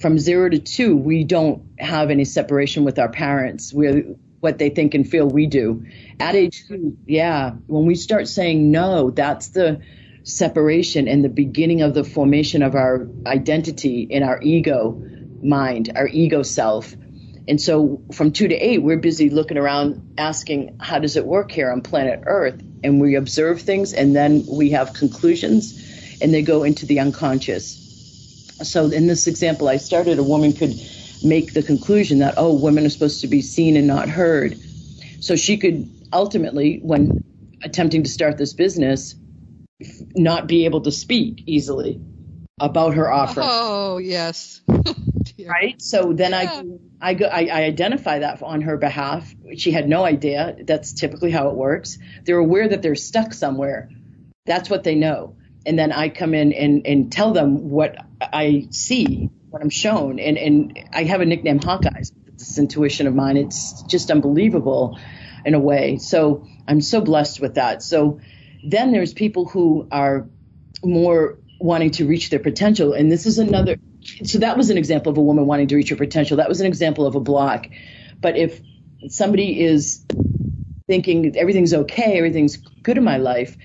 [0.01, 3.73] from zero to two, we don't have any separation with our parents.
[3.73, 4.05] We're
[4.47, 5.85] what they think and feel we do.
[6.21, 9.81] At age two, yeah, when we start saying no, that's the
[10.23, 15.03] separation and the beginning of the formation of our identity in our ego
[15.43, 16.95] mind, our ego self.
[17.49, 21.51] And so from two to eight, we're busy looking around asking, how does it work
[21.51, 22.63] here on planet Earth?
[22.85, 27.83] And we observe things and then we have conclusions and they go into the unconscious.
[28.63, 30.71] So in this example I started, a woman could
[31.23, 34.59] make the conclusion that, oh, women are supposed to be seen and not heard.
[35.21, 37.25] So she could ultimately, when
[37.63, 39.15] attempting to start this business,
[40.15, 42.01] not be able to speak easily
[42.59, 43.41] about her offer.
[43.45, 44.63] Oh, yes.
[45.47, 45.81] right?
[45.81, 46.63] So then yeah.
[47.01, 49.35] I, I, go, I, I identify that on her behalf.
[49.57, 50.57] She had no idea.
[50.63, 51.99] That's typically how it works.
[52.25, 53.91] They're aware that they're stuck somewhere.
[54.47, 58.69] That's what they know and then I come in and, and tell them what I
[58.71, 60.19] see, what I'm shown.
[60.19, 62.13] And, and I have a nickname Hawkeyes.
[62.37, 64.99] This intuition of mine, it's just unbelievable
[65.47, 65.97] in a way.
[65.97, 67.83] So I'm so blessed with that.
[67.83, 68.21] So
[68.63, 70.29] then there's people who are
[70.85, 72.93] more wanting to reach their potential.
[72.93, 73.77] And this is another,
[74.25, 76.37] so that was an example of a woman wanting to reach her potential.
[76.37, 77.67] That was an example of a block.
[78.21, 78.61] But if
[79.09, 80.05] somebody is
[80.87, 83.57] thinking everything's okay, everything's good in my life,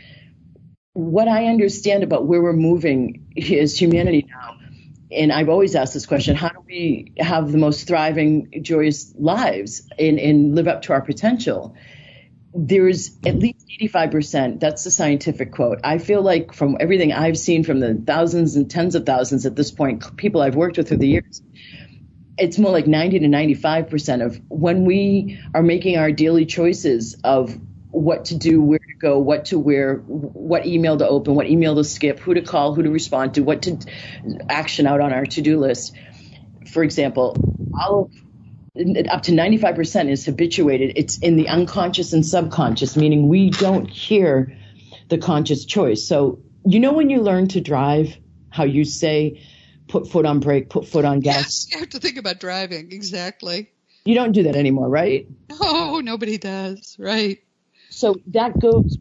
[0.93, 4.60] what I understand about where we're moving is humanity now.
[5.11, 9.87] And I've always asked this question how do we have the most thriving, joyous lives
[9.99, 11.75] and, and live up to our potential?
[12.53, 15.79] There's at least 85%, that's the scientific quote.
[15.83, 19.55] I feel like from everything I've seen from the thousands and tens of thousands at
[19.55, 21.41] this point, people I've worked with through the years,
[22.37, 27.57] it's more like 90 to 95% of when we are making our daily choices of
[27.91, 31.75] what to do, where to go, what to wear, what email to open, what email
[31.75, 33.77] to skip, who to call, who to respond to, what to
[34.49, 35.93] action out on our to-do list.
[36.71, 37.35] For example,
[37.79, 38.11] all of
[39.09, 40.93] up to 95% is habituated.
[40.95, 44.57] It's in the unconscious and subconscious, meaning we don't hear
[45.09, 46.07] the conscious choice.
[46.07, 48.15] So, you know, when you learn to drive,
[48.49, 49.41] how you say,
[49.89, 51.35] put foot on brake, put foot on gas.
[51.35, 52.93] Yes, you have to think about driving.
[52.93, 53.69] Exactly.
[54.05, 55.27] You don't do that anymore, right?
[55.51, 56.95] Oh, nobody does.
[56.97, 57.39] Right.
[57.91, 58.97] So that goes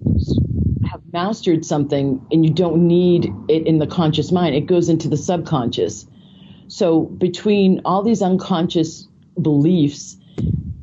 [0.84, 4.56] have mastered something and you don't need it in the conscious mind.
[4.56, 6.06] It goes into the subconscious.
[6.66, 9.06] So between all these unconscious
[9.40, 10.16] beliefs,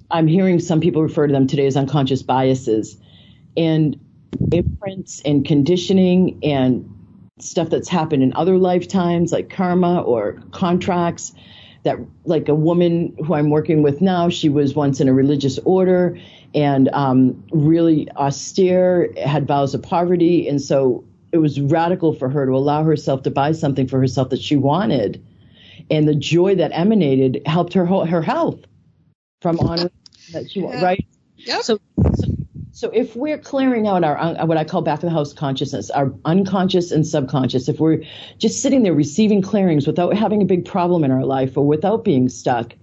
[0.10, 2.98] I'm hearing some people refer to them today as unconscious biases
[3.58, 4.00] and
[4.54, 6.90] imprints and conditioning and
[7.40, 11.34] stuff that's happened in other lifetimes like karma or contracts
[11.88, 15.58] that like a woman who I'm working with now, she was once in a religious
[15.60, 16.20] order
[16.54, 22.46] and um, really austere, had vows of poverty, and so it was radical for her
[22.46, 25.26] to allow herself to buy something for herself that she wanted,
[25.90, 28.60] and the joy that emanated helped her her health
[29.42, 29.90] from honor
[30.34, 30.84] that she yeah.
[30.84, 31.06] right.
[31.38, 31.62] Yep.
[31.64, 31.80] So,
[32.78, 36.14] so if we're clearing out our what I call back of the house consciousness, our
[36.26, 38.04] unconscious and subconscious, if we're
[38.38, 42.04] just sitting there receiving clearings without having a big problem in our life or without
[42.06, 42.76] being stuck,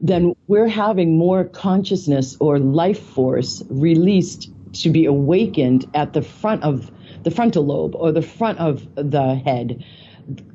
[0.00, 6.64] then we're having more consciousness or life force released to be awakened at the front
[6.64, 6.90] of
[7.22, 9.84] the frontal lobe or the front of the head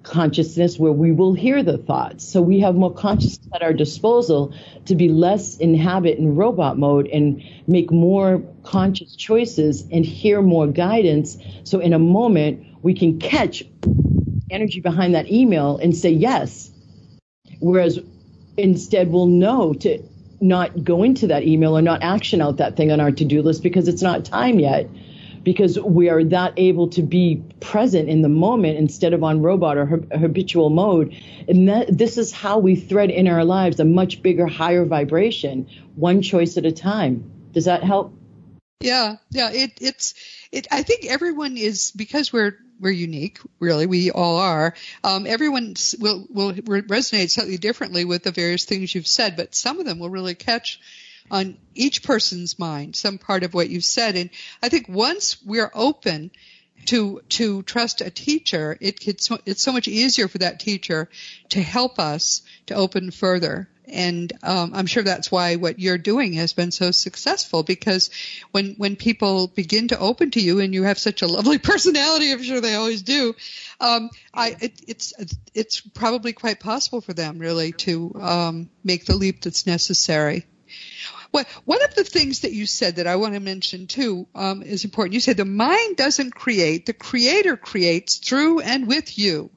[0.03, 2.27] consciousness where we will hear the thoughts.
[2.27, 4.53] So we have more consciousness at our disposal
[4.85, 10.41] to be less in habit and robot mode and make more conscious choices and hear
[10.41, 11.37] more guidance.
[11.63, 13.63] So in a moment, we can catch
[14.49, 16.71] energy behind that email and say yes.
[17.59, 17.99] Whereas
[18.55, 20.01] instead, we'll know to
[20.39, 23.41] not go into that email or not action out that thing on our to do
[23.41, 24.87] list because it's not time yet
[25.47, 29.77] because we are that able to be present in the moment instead of on robot
[29.77, 31.15] or habitual mode.
[31.47, 35.69] And that, this is how we thread in our lives a much bigger, higher vibration,
[35.95, 37.31] one choice at a time.
[37.53, 38.13] Does that help?
[38.81, 39.49] Yeah, yeah.
[39.53, 40.15] It, it's,
[40.51, 40.67] it.
[40.69, 43.85] I think everyone is because we're we're unique, really.
[43.85, 44.75] We all are.
[45.01, 49.79] Um, everyone will will resonate slightly differently with the various things you've said, but some
[49.79, 50.81] of them will really catch
[51.29, 54.15] on each person's mind, some part of what you said.
[54.15, 54.29] And
[54.61, 56.31] I think once we're open
[56.85, 61.09] to to trust a teacher, it gets it's so much easier for that teacher
[61.49, 63.69] to help us to open further.
[63.89, 68.09] And um, I'm sure that's why what you're doing has been so successful because
[68.51, 72.31] when when people begin to open to you and you have such a lovely personality,
[72.31, 73.33] I'm sure they always do.
[73.79, 75.13] Um, I it, it's
[75.53, 80.45] it's probably quite possible for them really to um, make the leap that's necessary.
[81.31, 84.63] Well, one of the things that you said that I want to mention too um,
[84.63, 85.13] is important.
[85.13, 89.51] You said the mind doesn't create; the creator creates through and with you.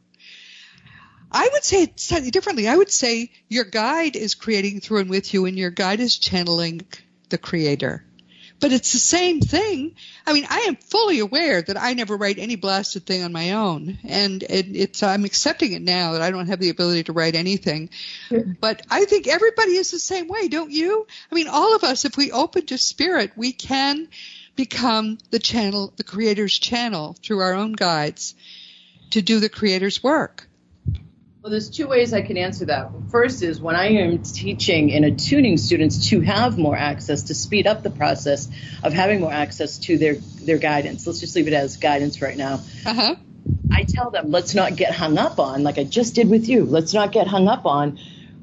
[1.32, 2.66] I would say it slightly differently.
[2.66, 6.18] I would say your guide is creating through and with you, and your guide is
[6.18, 6.82] channeling
[7.28, 8.04] the creator
[8.60, 9.96] but it's the same thing.
[10.26, 13.52] I mean, I am fully aware that I never write any blasted thing on my
[13.52, 17.12] own, and it, it's I'm accepting it now that I don't have the ability to
[17.12, 17.90] write anything.
[18.60, 21.06] But I think everybody is the same way, don't you?
[21.32, 24.08] I mean, all of us, if we open to spirit, we can
[24.56, 28.34] become the channel, the creator's channel through our own guides
[29.10, 30.46] to do the creator's work.
[31.42, 32.90] Well, there's two ways I can answer that.
[33.10, 37.66] First is when I am teaching and attuning students to have more access, to speed
[37.66, 38.46] up the process
[38.82, 41.06] of having more access to their, their guidance.
[41.06, 42.60] Let's just leave it as guidance right now.
[42.84, 43.14] Uh-huh.
[43.72, 46.66] I tell them, let's not get hung up on, like I just did with you,
[46.66, 47.98] let's not get hung up on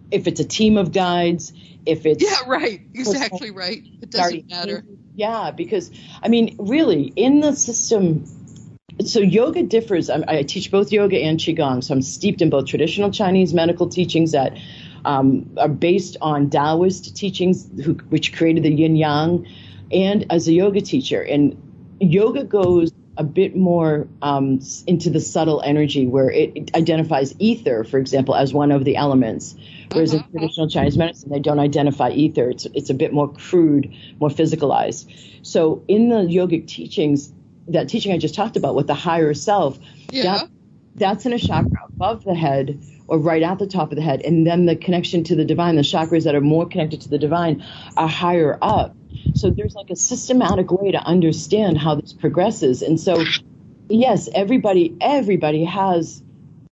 [0.09, 1.53] if it's a team of guides,
[1.85, 2.23] if it's.
[2.23, 2.81] Yeah, right.
[2.95, 3.83] Exactly right.
[4.01, 4.83] It doesn't matter.
[5.13, 5.91] Yeah, because,
[6.23, 8.25] I mean, really, in the system
[9.05, 10.09] so yoga differs.
[10.09, 13.87] I, I, teach both yoga and qigong, so I'm steeped in both traditional Chinese medical
[13.87, 14.57] teachings that
[15.05, 19.47] um, are based on Taoist teachings, who, which created the yin yang,
[19.91, 21.21] and as a yoga teacher.
[21.21, 21.55] And
[21.99, 27.83] yoga goes a bit more um, into the subtle energy, where it, it, identifies ether,
[27.83, 29.55] for example, as one of the elements.
[29.91, 30.37] Whereas in mm-hmm.
[30.37, 32.49] traditional Chinese medicine, they don't identify ether.
[32.49, 35.09] It's it's a bit more crude, more physicalized.
[35.41, 37.31] So in the yogic teachings,
[37.69, 39.77] that teaching I just talked about with the higher self,
[40.11, 40.23] yeah.
[40.23, 40.49] that,
[40.95, 44.21] that's in a chakra above the head or right at the top of the head.
[44.21, 47.17] And then the connection to the divine, the chakras that are more connected to the
[47.17, 47.63] divine
[47.95, 48.95] are higher up.
[49.33, 52.81] So there's like a systematic way to understand how this progresses.
[52.81, 53.23] And so,
[53.89, 56.21] yes, everybody, everybody has,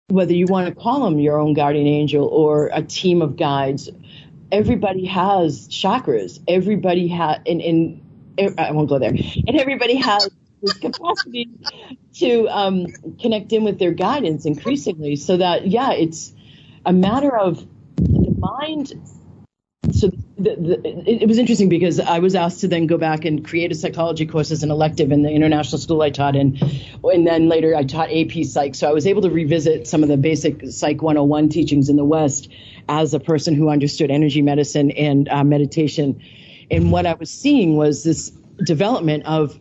[0.07, 3.89] whether you want to call them your own guardian angel or a team of guides,
[4.51, 6.39] everybody has chakras.
[6.47, 8.01] Everybody has, and, and
[8.57, 9.09] I won't go there.
[9.09, 10.29] And everybody has
[10.61, 11.49] this capacity
[12.15, 12.87] to um,
[13.19, 16.33] connect in with their guidance increasingly so that, yeah, it's
[16.85, 17.65] a matter of
[17.97, 18.93] the mind.
[19.91, 23.45] So the, the, it, was interesting because I was asked to then go back and
[23.45, 26.57] create a psychology course as an elective in the international school I taught in,
[27.03, 28.75] and then later I taught AP Psych.
[28.75, 32.03] So I was able to revisit some of the basic Psych 101 teachings in the
[32.03, 32.49] West
[32.89, 36.21] as a person who understood energy medicine and uh, meditation.
[36.69, 38.31] And what I was seeing was this
[38.63, 39.59] development of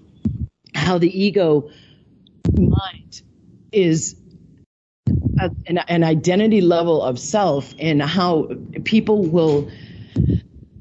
[0.75, 1.71] how the ego
[2.57, 3.23] mind
[3.73, 4.17] is
[5.41, 8.49] a, an, an identity level of self and how
[8.85, 9.71] people will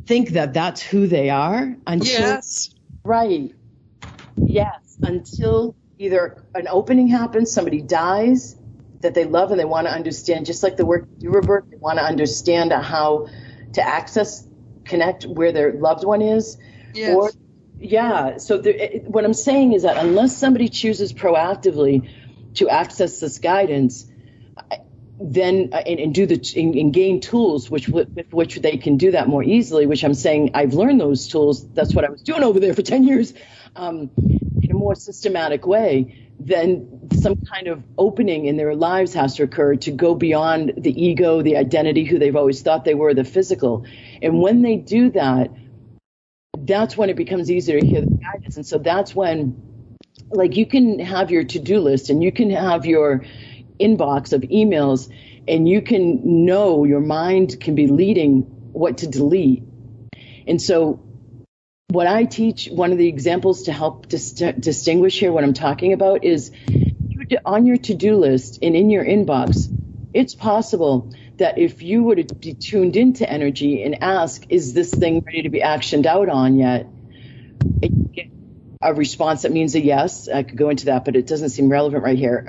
[0.06, 2.74] think that that's who they are until yes
[3.04, 3.54] right
[4.38, 8.58] yes until either an opening happens somebody dies
[9.04, 11.78] that they love and they want to understand, just like the work you, Roberta, they
[11.78, 13.28] want to understand how
[13.74, 14.48] to access,
[14.86, 16.58] connect where their loved one is.
[16.96, 17.16] Yes.
[17.16, 17.32] Or,
[17.80, 18.38] yeah.
[18.38, 22.10] So it, what I'm saying is that unless somebody chooses proactively
[22.56, 24.06] to access this guidance,
[25.20, 28.98] then uh, and, and, do the and, and, gain tools which with which they can
[28.98, 29.86] do that more easily.
[29.86, 31.68] Which I'm saying I've learned those tools.
[31.70, 33.34] That's what I was doing over there for ten years,
[33.76, 36.20] um, in a more systematic way.
[36.40, 41.06] Then some kind of opening in their lives has to occur to go beyond the
[41.06, 43.86] ego, the identity, who they've always thought they were, the physical.
[44.22, 45.52] And when they do that,
[46.58, 48.58] that's when it becomes easier to hear the guidance.
[48.58, 49.62] And so that's when,
[50.30, 53.26] like, you can have your to-do list and you can have your
[53.80, 55.12] inbox of emails
[55.48, 58.42] and you can know your mind can be leading
[58.72, 59.64] what to delete.
[60.48, 61.02] And so
[61.90, 65.94] what I teach, one of the examples to help dis- distinguish here what I'm talking
[65.94, 66.52] about is
[67.46, 69.68] on your to-do list and in your inbox,
[70.14, 74.92] it's possible that if you were to be tuned into energy and ask, is this
[74.92, 76.88] thing ready to be actioned out on yet?
[78.84, 80.28] a response that means a yes.
[80.28, 82.46] I could go into that, but it doesn't seem relevant right here.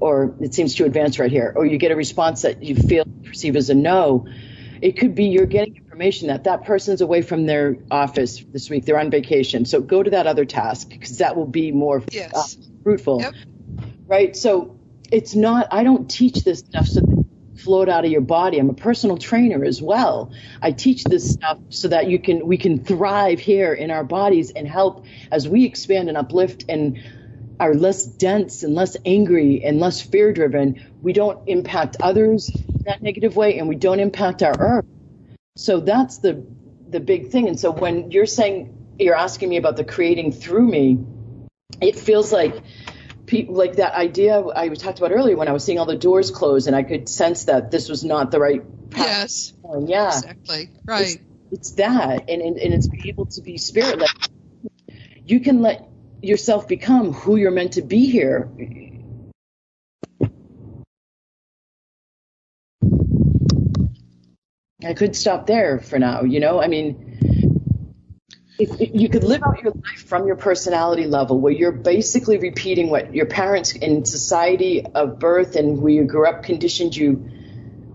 [0.00, 1.52] Or it seems too advanced right here.
[1.56, 4.26] Or you get a response that you feel perceive as a no.
[4.82, 8.84] It could be you're getting information that that person's away from their office this week.
[8.84, 9.64] They're on vacation.
[9.64, 12.34] So go to that other task because that will be more yes.
[12.34, 13.22] uh, fruitful.
[13.22, 13.34] Yep.
[14.06, 14.36] Right.
[14.36, 14.78] So
[15.10, 17.00] it's not, I don't teach this stuff so
[17.56, 18.58] float out of your body.
[18.58, 20.32] I'm a personal trainer as well.
[20.60, 24.50] I teach this stuff so that you can we can thrive here in our bodies
[24.50, 27.00] and help as we expand and uplift and
[27.60, 30.84] are less dense and less angry and less fear driven.
[31.02, 34.86] We don't impact others in that negative way and we don't impact our earth.
[35.56, 36.44] So that's the
[36.88, 37.48] the big thing.
[37.48, 40.98] And so when you're saying you're asking me about the creating through me,
[41.80, 42.62] it feels like
[43.26, 46.30] people like that idea I talked about earlier when I was seeing all the doors
[46.30, 49.06] close and I could sense that this was not the right path.
[49.06, 49.52] Yes.
[49.86, 50.08] Yeah.
[50.08, 50.70] Exactly.
[50.84, 51.02] Right.
[51.06, 51.18] It's,
[51.52, 54.10] it's that, and, and and it's being able to be spirit led.
[55.24, 55.88] You can let
[56.22, 58.50] yourself become who you're meant to be here.
[64.84, 66.22] I could stop there for now.
[66.22, 67.13] You know, I mean
[68.58, 72.88] if you could live out your life from your personality level where you're basically repeating
[72.88, 77.28] what your parents in society of birth and where you grew up conditioned you.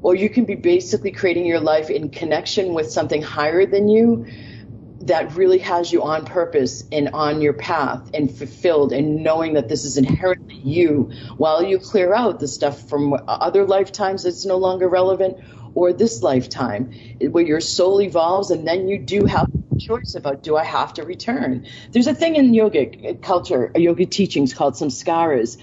[0.02, 4.28] Or you can be basically creating your life in connection with something higher than you
[5.02, 9.70] that really has you on purpose and on your path and fulfilled and knowing that
[9.70, 11.12] this is inherently you.
[11.38, 15.38] While you clear out the stuff from other lifetimes that's no longer relevant
[15.76, 16.92] or this lifetime
[17.32, 20.94] where your soul evolves and then you do have a choice about do I have
[20.96, 21.66] to return.
[21.92, 25.58] There's a thing in yogic culture, uh, yoga teachings called samskaras.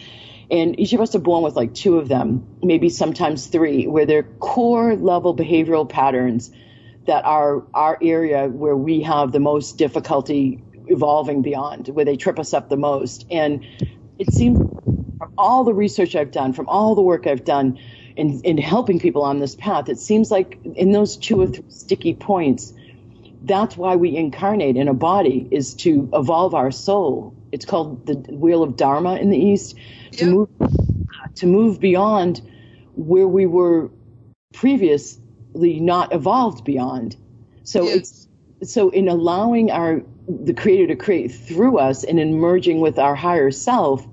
[0.50, 4.06] And each of us are born with like two of them, maybe sometimes three, where
[4.06, 6.52] they're core level behavioral patterns
[7.06, 12.38] that are our area where we have the most difficulty evolving beyond, where they trip
[12.38, 13.26] us up the most.
[13.30, 13.66] And
[14.18, 14.58] it seems
[15.18, 17.78] from all the research I've done, from all the work I've done,
[18.16, 21.64] in, in helping people on this path, it seems like in those two or three
[21.68, 22.72] sticky points,
[23.42, 27.34] that's why we incarnate in a body is to evolve our soul.
[27.52, 29.76] It's called the wheel of Dharma in the East
[30.12, 30.30] to yeah.
[30.30, 30.48] move
[31.36, 32.40] to move beyond
[32.94, 33.90] where we were
[34.54, 37.16] previously not evolved beyond.
[37.62, 38.26] So yes.
[38.60, 42.98] it's so in allowing our the creator to create through us and in merging with
[42.98, 44.06] our higher self,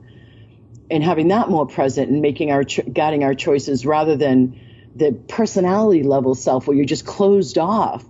[0.92, 4.60] and having that more present and making our cho- guiding our choices rather than
[4.96, 8.06] the personality level self where you're just closed off.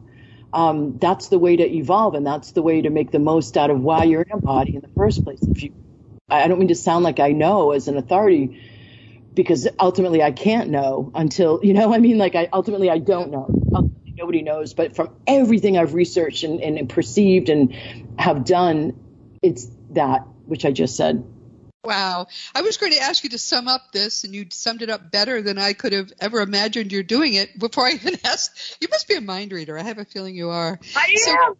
[0.51, 3.71] Um, that's the way to evolve, and that's the way to make the most out
[3.71, 5.41] of why you're in a body in the first place.
[5.41, 5.73] If you,
[6.29, 8.61] I don't mean to sound like I know as an authority,
[9.33, 11.91] because ultimately I can't know until you know.
[11.93, 13.47] I mean, like I ultimately I don't know.
[13.73, 14.75] Ultimately, nobody knows.
[14.75, 17.73] But from everything I've researched and, and perceived and
[18.19, 18.99] have done,
[19.41, 21.23] it's that which I just said.
[21.83, 22.27] Wow.
[22.55, 25.11] I was going to ask you to sum up this, and you summed it up
[25.11, 28.77] better than I could have ever imagined you're doing it before I even asked.
[28.81, 29.77] You must be a mind reader.
[29.77, 30.79] I have a feeling you are.
[30.95, 31.55] I So- am.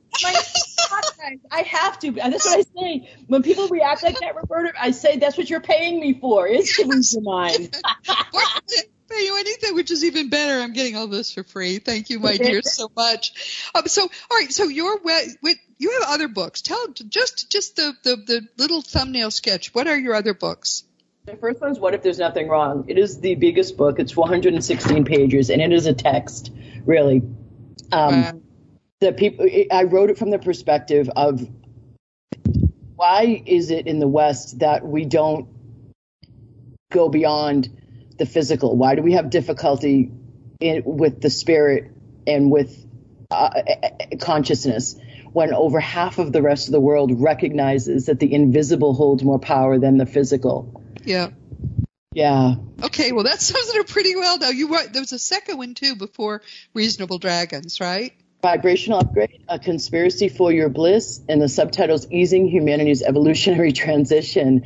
[1.52, 2.12] I have to.
[2.12, 3.10] That's what I say.
[3.28, 6.48] When people react like that, Roberta, I say that's what you're paying me for.
[6.48, 7.76] Is to read your mind.
[9.10, 10.62] Pay you anything, which is even better.
[10.62, 11.80] I'm getting all this for free.
[11.80, 13.70] Thank you, my dear, so much.
[13.76, 14.52] Um, so, all right.
[14.52, 16.62] So your we- with you have other books.
[16.62, 19.76] Tell just just the, the the little thumbnail sketch.
[19.76, 20.86] What are your other books?
[21.26, 22.86] The first one is What If There's Nothing Wrong?
[22.88, 24.00] It is the biggest book.
[24.00, 26.52] It's 416 pages, and it is a text,
[26.86, 27.22] really.
[27.92, 28.42] Um, Wow.
[29.00, 31.48] the people I wrote it from the perspective of
[32.96, 35.48] why is it in the West that we don't
[36.92, 37.70] go beyond
[38.18, 38.76] the physical?
[38.76, 40.12] Why do we have difficulty
[40.60, 41.92] in, with the spirit
[42.26, 42.86] and with
[43.32, 43.50] uh,
[44.20, 44.96] consciousness
[45.34, 49.40] when over half of the rest of the world recognizes that the invisible holds more
[49.40, 50.82] power than the physical?
[51.04, 51.30] Yeah.
[52.14, 52.56] Yeah.
[52.84, 54.38] Okay, well that sums it up pretty well.
[54.38, 56.42] Now you were there was a second one too before
[56.74, 58.14] Reasonable Dragons, right?
[58.44, 64.66] Vibrational Upgrade, A Conspiracy for Your Bliss, and the subtitles Easing Humanity's Evolutionary Transition.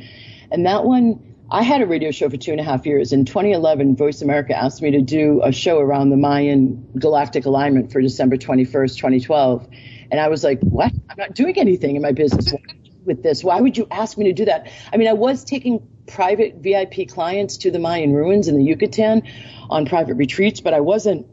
[0.50, 3.12] And that one, I had a radio show for two and a half years.
[3.12, 7.92] In 2011, Voice America asked me to do a show around the Mayan galactic alignment
[7.92, 9.68] for December 21st, 2012.
[10.10, 10.92] And I was like, what?
[11.10, 12.52] I'm not doing anything in my business
[13.04, 13.44] with this.
[13.44, 14.70] Why would you ask me to do that?
[14.92, 19.22] I mean, I was taking private VIP clients to the Mayan ruins in the Yucatan
[19.68, 21.26] on private retreats, but I wasn't,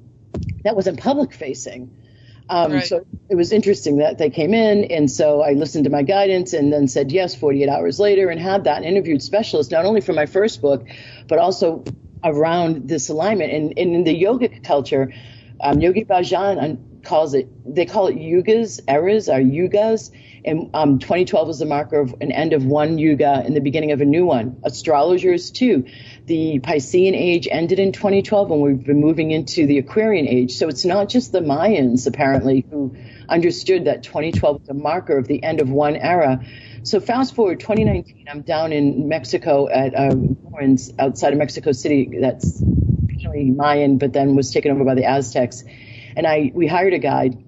[0.63, 1.95] that wasn't public facing.
[2.49, 2.85] Um, right.
[2.85, 6.53] So it was interesting that they came in, and so I listened to my guidance
[6.53, 10.01] and then said yes 48 hours later and had that and interviewed specialists not only
[10.01, 10.85] for my first book,
[11.27, 11.83] but also
[12.23, 13.51] around this alignment.
[13.51, 15.11] And, and in the yogic culture,
[15.59, 20.11] um, Yogi Bhajan calls it, they call it yugas, eras are yugas.
[20.43, 23.91] And um, 2012 was the marker of an end of one yuga and the beginning
[23.91, 24.61] of a new one.
[24.63, 25.85] Astrologers, too
[26.25, 30.53] the Piscean age ended in 2012 and we've been moving into the Aquarian age.
[30.53, 32.95] So it's not just the Mayans, apparently, who
[33.29, 36.43] understood that 2012 was a marker of the end of one era.
[36.83, 40.37] So fast forward 2019, I'm down in Mexico at um,
[40.97, 42.17] outside of Mexico City.
[42.19, 42.61] That's
[43.07, 45.63] originally Mayan, but then was taken over by the Aztecs.
[46.15, 47.43] And I we hired a guide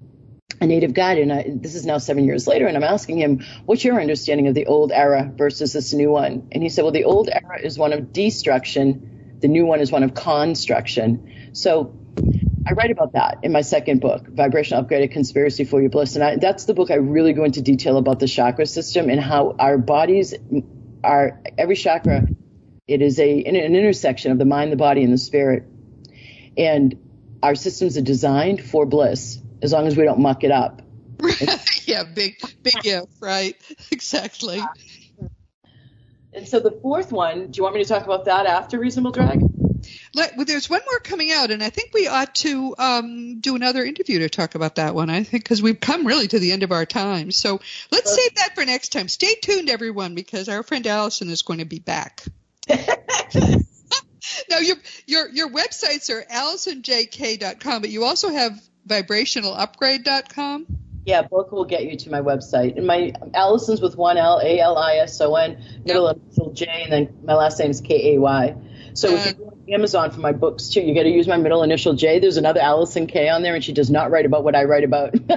[0.60, 3.44] a native guide, and I, this is now seven years later, and I'm asking him,
[3.64, 6.92] "What's your understanding of the old era versus this new one?" And he said, "Well,
[6.92, 11.94] the old era is one of destruction, the new one is one of construction." So
[12.66, 16.24] I write about that in my second book, Vibration Upgraded Conspiracy for Your Bliss, and
[16.24, 19.54] I, that's the book I really go into detail about the chakra system and how
[19.58, 20.34] our bodies
[21.04, 22.26] are every chakra.
[22.88, 25.64] It is a an intersection of the mind, the body, and the spirit,
[26.56, 26.98] and
[27.42, 30.82] our systems are designed for bliss as long as we don't muck it up.
[31.84, 33.56] yeah, big big if, right?
[33.90, 34.62] exactly.
[36.32, 39.10] And so the fourth one, do you want me to talk about that after Reasonable
[39.10, 39.40] Drag?
[40.14, 43.56] Let, well, there's one more coming out, and I think we ought to um, do
[43.56, 45.10] another interview to talk about that one.
[45.10, 47.60] I think because we've come really to the end of our time, so
[47.90, 49.08] let's save that for next time.
[49.08, 52.24] Stay tuned, everyone, because our friend Allison is going to be back.
[54.50, 54.76] now your
[55.06, 60.66] your your websites are allisonjk.com, but you also have vibrationalupgrade.com?
[61.04, 62.76] Yeah, book will get you to my website.
[62.76, 66.66] And my Allison's with one L, A L I S O N, middle initial J,
[66.82, 68.54] and then my last name is K A Y.
[68.92, 71.26] So uh, if you go on Amazon for my books too, you got to use
[71.26, 72.18] my middle initial J.
[72.18, 74.84] There's another Allison K on there, and she does not write about what I write
[74.84, 75.14] about.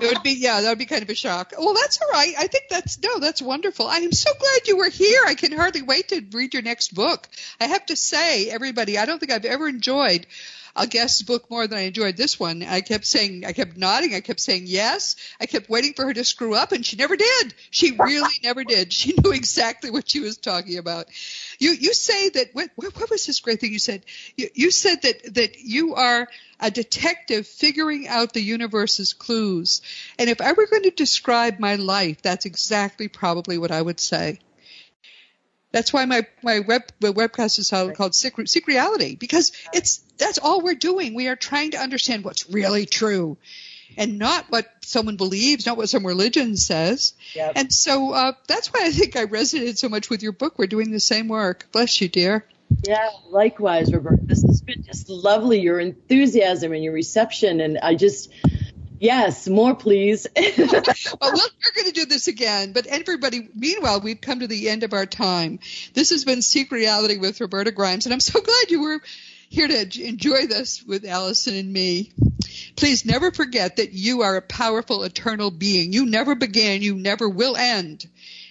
[0.00, 1.52] it would be yeah, that would be kind of a shock.
[1.58, 2.34] Well, that's all right.
[2.38, 3.86] I think that's no, that's wonderful.
[3.86, 5.22] I am so glad you were here.
[5.26, 7.28] I can hardly wait to read your next book.
[7.60, 10.26] I have to say, everybody, I don't think I've ever enjoyed
[10.78, 12.62] a guest book more than I enjoyed this one.
[12.62, 15.16] I kept saying, I kept nodding, I kept saying yes.
[15.40, 17.54] I kept waiting for her to screw up, and she never did.
[17.70, 18.92] She really never did.
[18.92, 21.06] She knew exactly what she was talking about.
[21.58, 24.04] You you say that what what was this great thing you said?
[24.36, 26.28] You, you said that that you are
[26.60, 29.82] a detective figuring out the universe's clues.
[30.18, 34.00] And if I were going to describe my life, that's exactly probably what I would
[34.00, 34.40] say.
[35.70, 40.38] That's why my my web my webcast is called Secret Seek Reality because it's that's
[40.38, 41.14] all we're doing.
[41.14, 43.36] We are trying to understand what's really true,
[43.96, 47.12] and not what someone believes, not what some religion says.
[47.34, 47.52] Yep.
[47.56, 50.58] And so uh, that's why I think I resonated so much with your book.
[50.58, 51.66] We're doing the same work.
[51.70, 52.46] Bless you, dear.
[52.82, 54.22] Yeah, likewise, Roberta.
[54.22, 55.60] This has been just lovely.
[55.60, 58.30] Your enthusiasm and your reception, and I just
[59.00, 60.26] Yes, more please.
[60.36, 60.46] well,
[61.32, 64.92] we're going to do this again, but everybody, meanwhile, we've come to the end of
[64.92, 65.60] our time.
[65.94, 69.00] This has been Seek Reality with Roberta Grimes, and I'm so glad you were
[69.50, 72.12] here to enjoy this with Allison and me.
[72.74, 75.92] Please never forget that you are a powerful, eternal being.
[75.92, 78.04] You never began, you never will end.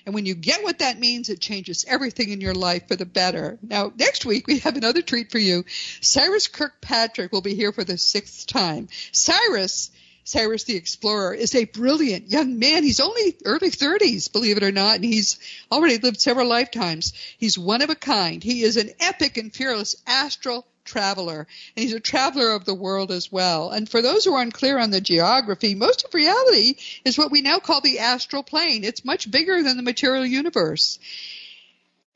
[0.08, 3.06] And when you get what that means, it changes everything in your life for the
[3.06, 3.60] better.
[3.62, 5.66] Now, next week, we have another treat for you.
[6.00, 8.88] Cyrus Kirkpatrick will be here for the sixth time.
[9.12, 9.92] Cyrus
[10.24, 12.84] Cyrus the Explorer is a brilliant young man.
[12.84, 15.40] He's only early 30s, believe it or not, and he's
[15.70, 17.12] already lived several lifetimes.
[17.38, 18.42] He's one of a kind.
[18.42, 23.12] He is an epic and fearless astral traveler, and he's a traveler of the world
[23.12, 23.70] as well.
[23.70, 26.76] And for those who are unclear on the geography, most of reality
[27.06, 28.84] is what we now call the astral plane.
[28.84, 30.98] It's much bigger than the material universe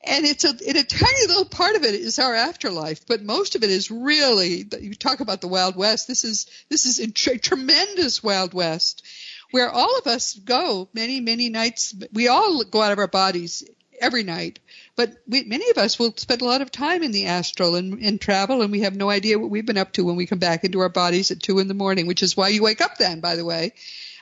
[0.04, 3.62] and it's a, a tiny little part of it is our afterlife, but most of
[3.62, 4.66] it is really.
[4.80, 6.08] You talk about the Wild West.
[6.08, 9.04] This is this is a tra- tremendous Wild West,
[9.52, 11.94] where all of us go many many nights.
[12.12, 13.64] We all go out of our bodies
[14.00, 14.58] every night.
[14.94, 18.02] But we, many of us will spend a lot of time in the astral and,
[18.02, 20.38] and travel, and we have no idea what we've been up to when we come
[20.38, 22.98] back into our bodies at two in the morning, which is why you wake up
[22.98, 23.72] then, by the way.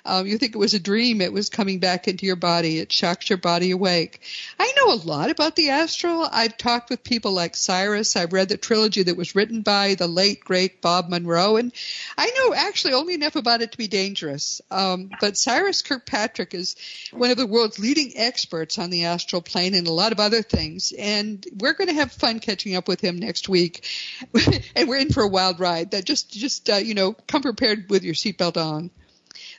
[0.04, 1.20] Um, you think it was a dream.
[1.20, 2.78] It was coming back into your body.
[2.78, 4.20] It shocks your body awake.
[4.58, 6.26] I know a lot about the astral.
[6.30, 8.16] I've talked with people like Cyrus.
[8.16, 11.56] I've read the trilogy that was written by the late, great Bob Monroe.
[11.56, 11.72] And
[12.16, 14.60] I know actually only enough about it to be dangerous.
[14.70, 16.76] Um, but Cyrus Kirkpatrick is
[17.12, 20.42] one of the world's leading experts on the astral plane and a lot of other
[20.42, 20.92] things.
[20.96, 23.86] And we're going to have fun catching up with him next week.
[24.76, 25.92] and we're in for a wild ride.
[25.92, 28.90] That just, just, uh, you know, come prepared with your seatbelt on.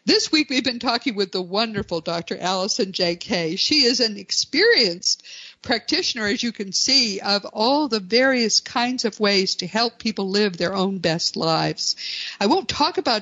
[0.04, 2.36] This week we've been talking with the wonderful Dr.
[2.36, 3.16] Allison J.
[3.18, 5.24] Kay She is an experienced
[5.62, 10.28] practitioner, as you can see, of all the various kinds of ways to help people
[10.28, 11.96] live their own best lives.
[12.40, 13.22] I won't talk about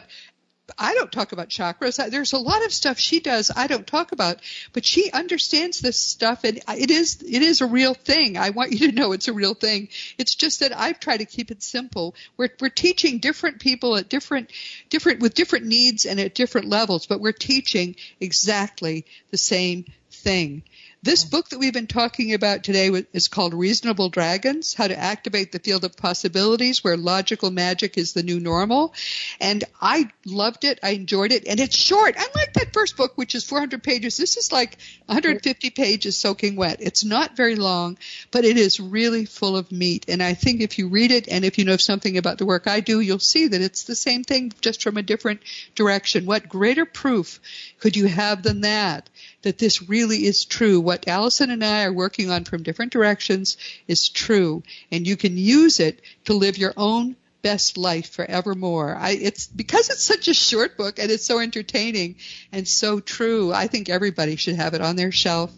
[0.77, 1.97] I don't talk about chakras.
[2.09, 4.39] There's a lot of stuff she does I don't talk about,
[4.73, 8.37] but she understands this stuff and it is it is a real thing.
[8.37, 9.89] I want you to know it's a real thing.
[10.17, 12.15] It's just that I've tried to keep it simple.
[12.37, 14.51] We're we're teaching different people at different
[14.89, 20.63] different with different needs and at different levels, but we're teaching exactly the same thing.
[21.01, 25.53] This book that we've been talking about today is called Reasonable Dragons, How to Activate
[25.53, 28.93] the Field of Possibilities where Logical Magic is the New Normal.
[29.39, 30.77] And I loved it.
[30.83, 31.47] I enjoyed it.
[31.47, 32.15] And it's short.
[32.17, 36.81] Unlike that first book, which is 400 pages, this is like 150 pages soaking wet.
[36.81, 37.97] It's not very long,
[38.31, 40.03] but it is really full of meat.
[40.09, 42.67] And I think if you read it and if you know something about the work
[42.67, 45.39] I do, you'll see that it's the same thing just from a different
[45.75, 46.25] direction.
[46.25, 47.39] What greater proof
[47.79, 49.09] could you have than that?
[49.43, 53.57] That this really is true what Allison and I are working on from different directions
[53.87, 58.95] is true, and you can use it to live your own best life forevermore.
[58.95, 62.15] I, it's because it's such a short book and it's so entertaining
[62.51, 63.53] and so true.
[63.53, 65.51] I think everybody should have it on their shelf.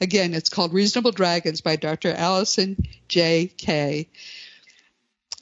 [0.00, 2.12] Again, it's called Reasonable Dragons by Dr.
[2.12, 2.76] Allison
[3.08, 3.52] J.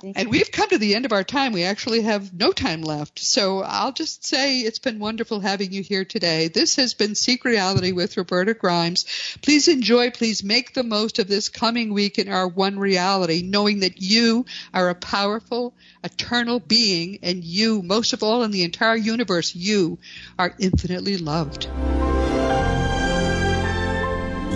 [0.01, 0.13] Kay.
[0.17, 1.53] And we've come to the end of our time.
[1.53, 3.19] We actually have no time left.
[3.19, 6.49] So I'll just say it's been wonderful having you here today.
[6.49, 9.05] This has been Seek Reality with Roberta Grimes.
[9.43, 13.81] Please enjoy, please make the most of this coming week in our one reality, knowing
[13.81, 18.97] that you are a powerful, eternal being and you, most of all in the entire
[18.97, 19.99] universe, you
[20.39, 21.69] are infinitely loved.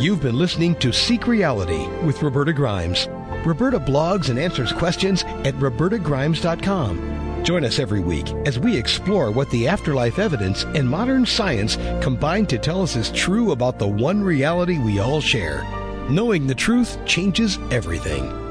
[0.02, 3.08] You've been listening to Seek Reality with Roberta Grimes.
[3.44, 7.42] Roberta blogs and answers questions at robertagrimes.com.
[7.44, 12.46] Join us every week as we explore what the afterlife evidence and modern science combine
[12.46, 15.62] to tell us is true about the one reality we all share.
[16.08, 18.43] Knowing the truth changes everything.